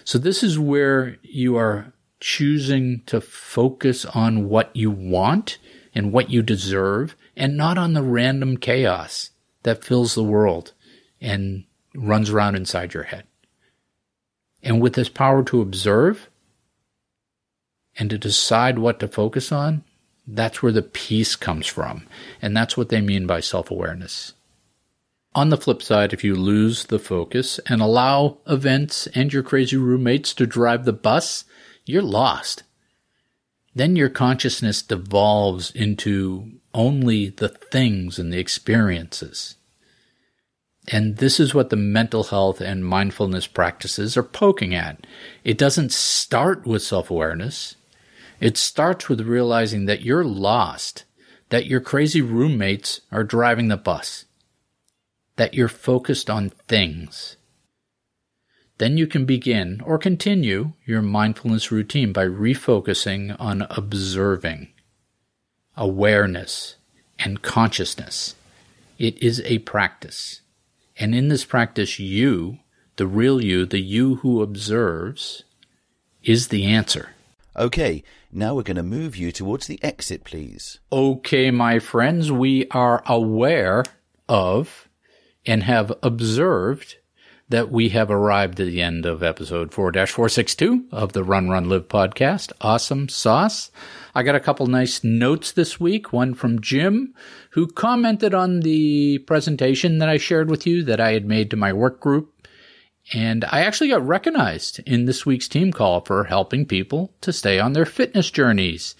[0.04, 5.59] So this is where you are choosing to focus on what you want
[5.94, 9.30] and what you deserve and not on the random chaos
[9.62, 10.72] that fills the world
[11.20, 13.24] and runs around inside your head.
[14.62, 16.28] And with this power to observe
[17.99, 19.84] and to decide what to focus on,
[20.26, 22.07] that's where the peace comes from.
[22.40, 24.34] And that's what they mean by self awareness.
[25.34, 29.76] On the flip side, if you lose the focus and allow events and your crazy
[29.76, 31.44] roommates to drive the bus,
[31.84, 32.62] you're lost.
[33.74, 39.57] Then your consciousness devolves into only the things and the experiences.
[40.90, 45.07] And this is what the mental health and mindfulness practices are poking at.
[45.44, 47.76] It doesn't start with self awareness.
[48.41, 51.05] It starts with realizing that you're lost,
[51.49, 54.26] that your crazy roommates are driving the bus,
[55.36, 57.36] that you're focused on things.
[58.78, 64.68] Then you can begin or continue your mindfulness routine by refocusing on observing,
[65.76, 66.76] awareness,
[67.18, 68.36] and consciousness.
[68.99, 70.43] It is a practice.
[70.97, 72.59] And in this practice, you,
[72.97, 75.43] the real you, the you who observes,
[76.22, 77.11] is the answer.
[77.59, 80.78] Okay, now we're going to move you towards the exit, please.
[80.92, 83.82] Okay, my friends, we are aware
[84.28, 84.88] of
[85.44, 86.98] and have observed
[87.48, 92.52] that we have arrived at the end of episode 4 462 of the RunRunLive podcast.
[92.61, 93.72] Awesome sauce.
[94.14, 96.12] I got a couple nice notes this week.
[96.12, 97.12] One from Jim,
[97.50, 101.56] who commented on the presentation that I shared with you that I had made to
[101.56, 102.32] my work group.
[103.12, 107.59] And I actually got recognized in this week's team call for helping people to stay
[107.59, 108.94] on their fitness journeys.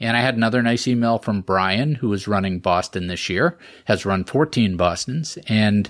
[0.00, 4.04] And I had another nice email from Brian, who is running Boston this year, has
[4.04, 5.88] run 14 Bostons, and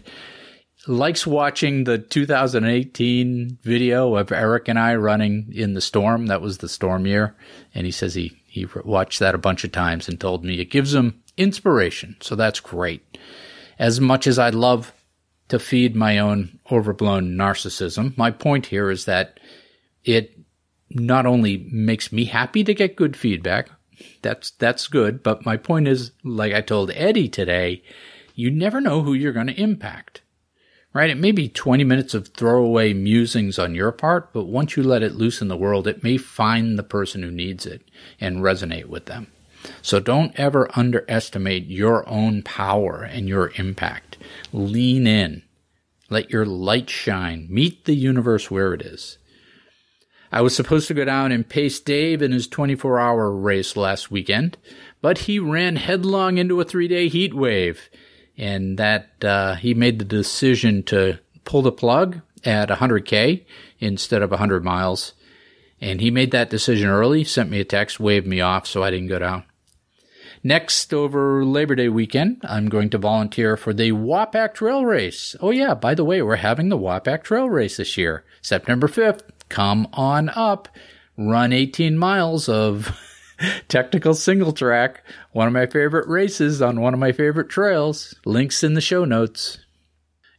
[0.86, 6.26] likes watching the 2018 video of Eric and I running in the storm.
[6.26, 7.34] That was the storm year.
[7.74, 10.70] And he says he, he watched that a bunch of times and told me it
[10.70, 12.16] gives him inspiration.
[12.20, 13.18] So that's great.
[13.78, 14.92] As much as I love
[15.48, 19.38] to feed my own overblown narcissism, my point here is that
[20.04, 20.38] it
[20.90, 23.68] not only makes me happy to get good feedback,
[24.22, 25.22] that's, that's good.
[25.22, 27.82] But my point is, like I told Eddy today,
[28.34, 30.22] you never know who you're going to impact
[30.92, 31.10] right?
[31.10, 35.02] It may be 20 minutes of throwaway musings on your part, but once you let
[35.02, 37.82] it loose in the world, it may find the person who needs it
[38.20, 39.28] and resonate with them.
[39.80, 44.11] So don't ever underestimate your own power and your impact.
[44.52, 45.42] Lean in.
[46.10, 47.46] Let your light shine.
[47.50, 49.18] Meet the universe where it is.
[50.30, 54.10] I was supposed to go down and pace Dave in his 24 hour race last
[54.10, 54.56] weekend,
[55.02, 57.90] but he ran headlong into a three day heat wave
[58.36, 63.44] and that uh, he made the decision to pull the plug at 100k
[63.78, 65.12] instead of 100 miles.
[65.80, 68.90] And he made that decision early, sent me a text, waved me off, so I
[68.90, 69.44] didn't go down.
[70.44, 75.36] Next, over Labor Day weekend, I'm going to volunteer for the Wapack Trail Race.
[75.40, 79.20] Oh, yeah, by the way, we're having the Wapack Trail Race this year, September 5th.
[79.48, 80.68] Come on up,
[81.16, 82.98] run 18 miles of
[83.68, 88.16] technical single track, one of my favorite races on one of my favorite trails.
[88.24, 89.58] Links in the show notes.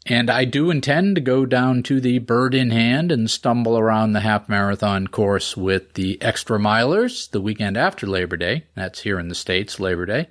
[0.05, 4.11] And I do intend to go down to the bird in hand and stumble around
[4.11, 8.65] the half marathon course with the extra milers the weekend after Labor Day.
[8.75, 10.27] That's here in the States, Labor Day.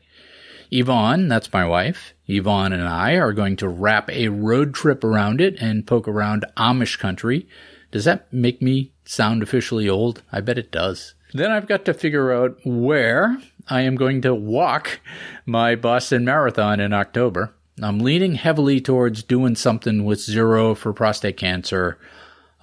[0.70, 5.40] Yvonne, that's my wife, Yvonne and I are going to wrap a road trip around
[5.40, 7.46] it and poke around Amish country.
[7.90, 10.22] Does that make me sound officially old?
[10.32, 11.14] I bet it does.
[11.34, 15.00] Then I've got to figure out where I am going to walk
[15.46, 17.54] my Boston Marathon in October.
[17.84, 21.98] I'm leaning heavily towards doing something with zero for prostate cancer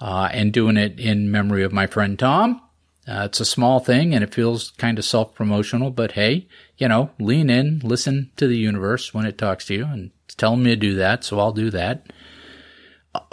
[0.00, 2.60] uh, and doing it in memory of my friend Tom.
[3.08, 6.46] Uh, it's a small thing and it feels kind of self promotional, but hey,
[6.76, 10.34] you know, lean in, listen to the universe when it talks to you and it's
[10.34, 12.12] telling me to do that, so I'll do that.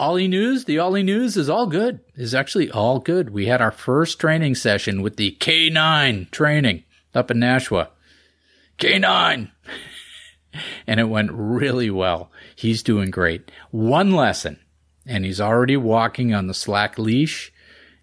[0.00, 2.00] Ollie News, the Ollie News is all good.
[2.16, 3.30] Is actually all good.
[3.30, 6.82] We had our first training session with the K9 training
[7.14, 7.90] up in Nashua.
[8.78, 9.50] K9!
[10.86, 12.30] and it went really well.
[12.56, 13.50] He's doing great.
[13.70, 14.58] One lesson,
[15.06, 17.52] and he's already walking on the slack leash,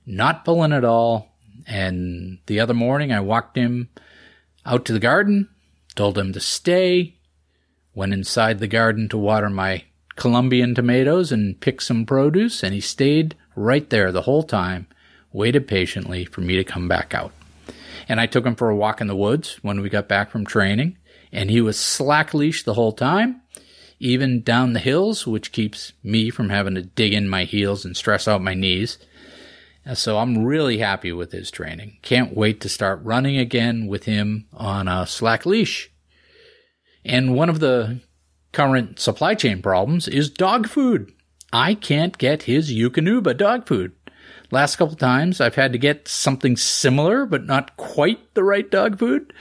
[0.05, 1.35] not pulling at all.
[1.67, 3.89] And the other morning, I walked him
[4.65, 5.49] out to the garden,
[5.95, 7.15] told him to stay,
[7.93, 9.83] went inside the garden to water my
[10.15, 14.87] Colombian tomatoes and pick some produce, and he stayed right there the whole time,
[15.31, 17.31] waited patiently for me to come back out.
[18.07, 20.45] And I took him for a walk in the woods when we got back from
[20.45, 20.97] training,
[21.35, 23.41] and he was slack leash the whole time,
[23.99, 27.95] even down the hills, which keeps me from having to dig in my heels and
[27.95, 28.97] stress out my knees.
[29.85, 31.97] Uh, so I'm really happy with his training.
[32.01, 35.91] Can't wait to start running again with him on a slack leash.
[37.03, 37.99] And one of the
[38.53, 41.11] current supply chain problems is dog food.
[41.51, 43.91] I can't get his Eukanuba dog food.
[44.51, 48.97] Last couple times I've had to get something similar, but not quite the right dog
[48.97, 49.33] food.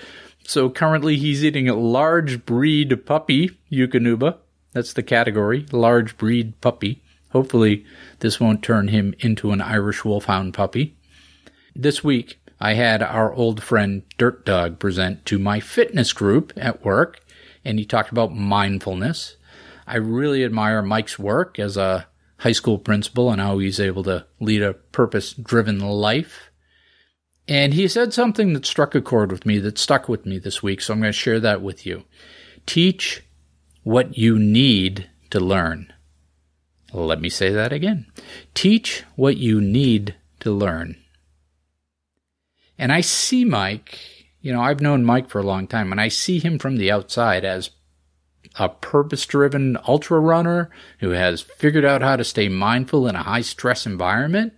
[0.46, 4.38] So currently he's eating a large breed puppy Eukanuba.
[4.72, 7.02] That's the category, large breed puppy.
[7.30, 7.84] Hopefully,
[8.20, 10.96] this won't turn him into an Irish Wolfhound puppy.
[11.74, 16.84] This week, I had our old friend Dirt Dog present to my fitness group at
[16.84, 17.20] work,
[17.64, 19.36] and he talked about mindfulness.
[19.86, 22.06] I really admire Mike's work as a
[22.38, 26.50] high school principal and how he's able to lead a purpose driven life.
[27.46, 30.62] And he said something that struck a chord with me, that stuck with me this
[30.62, 32.04] week, so I'm going to share that with you.
[32.64, 33.22] Teach
[33.82, 35.92] what you need to learn.
[36.92, 38.06] Let me say that again.
[38.54, 40.96] Teach what you need to learn.
[42.78, 43.98] And I see Mike,
[44.40, 46.90] you know, I've known Mike for a long time, and I see him from the
[46.90, 47.70] outside as
[48.58, 50.70] a purpose driven ultra runner
[51.00, 54.54] who has figured out how to stay mindful in a high stress environment.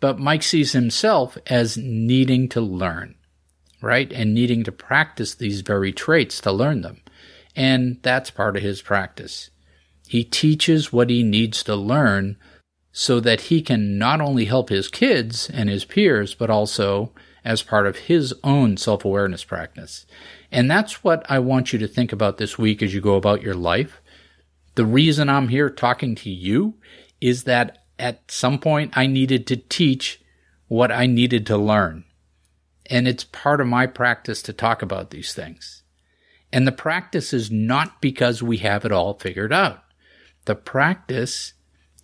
[0.00, 3.14] But Mike sees himself as needing to learn,
[3.80, 4.12] right?
[4.12, 7.02] And needing to practice these very traits to learn them.
[7.54, 9.50] And that's part of his practice.
[10.06, 12.36] He teaches what he needs to learn
[12.92, 17.12] so that he can not only help his kids and his peers, but also
[17.44, 20.06] as part of his own self awareness practice.
[20.50, 23.42] And that's what I want you to think about this week as you go about
[23.42, 24.00] your life.
[24.74, 26.74] The reason I'm here talking to you
[27.20, 30.20] is that at some point I needed to teach
[30.68, 32.04] what I needed to learn.
[32.88, 35.82] And it's part of my practice to talk about these things.
[36.52, 39.82] And the practice is not because we have it all figured out.
[40.44, 41.54] The practice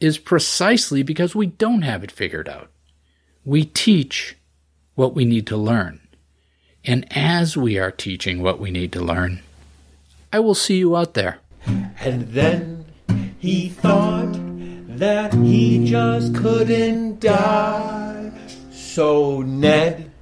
[0.01, 2.71] is precisely because we don't have it figured out.
[3.45, 4.37] We teach
[4.95, 6.01] what we need to learn.
[6.85, 9.41] And as we are teaching what we need to learn,
[10.33, 11.39] I will see you out there.
[12.01, 12.87] And then
[13.39, 14.35] he thought
[15.03, 18.31] that he just couldn't die.
[18.71, 20.13] So Ned,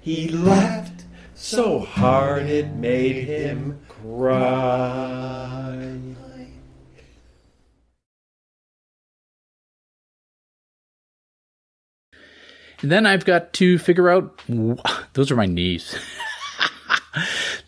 [0.00, 5.74] he laughed so hard it made him cry.
[12.80, 14.40] And then I've got to figure out
[15.14, 15.98] those are my knees.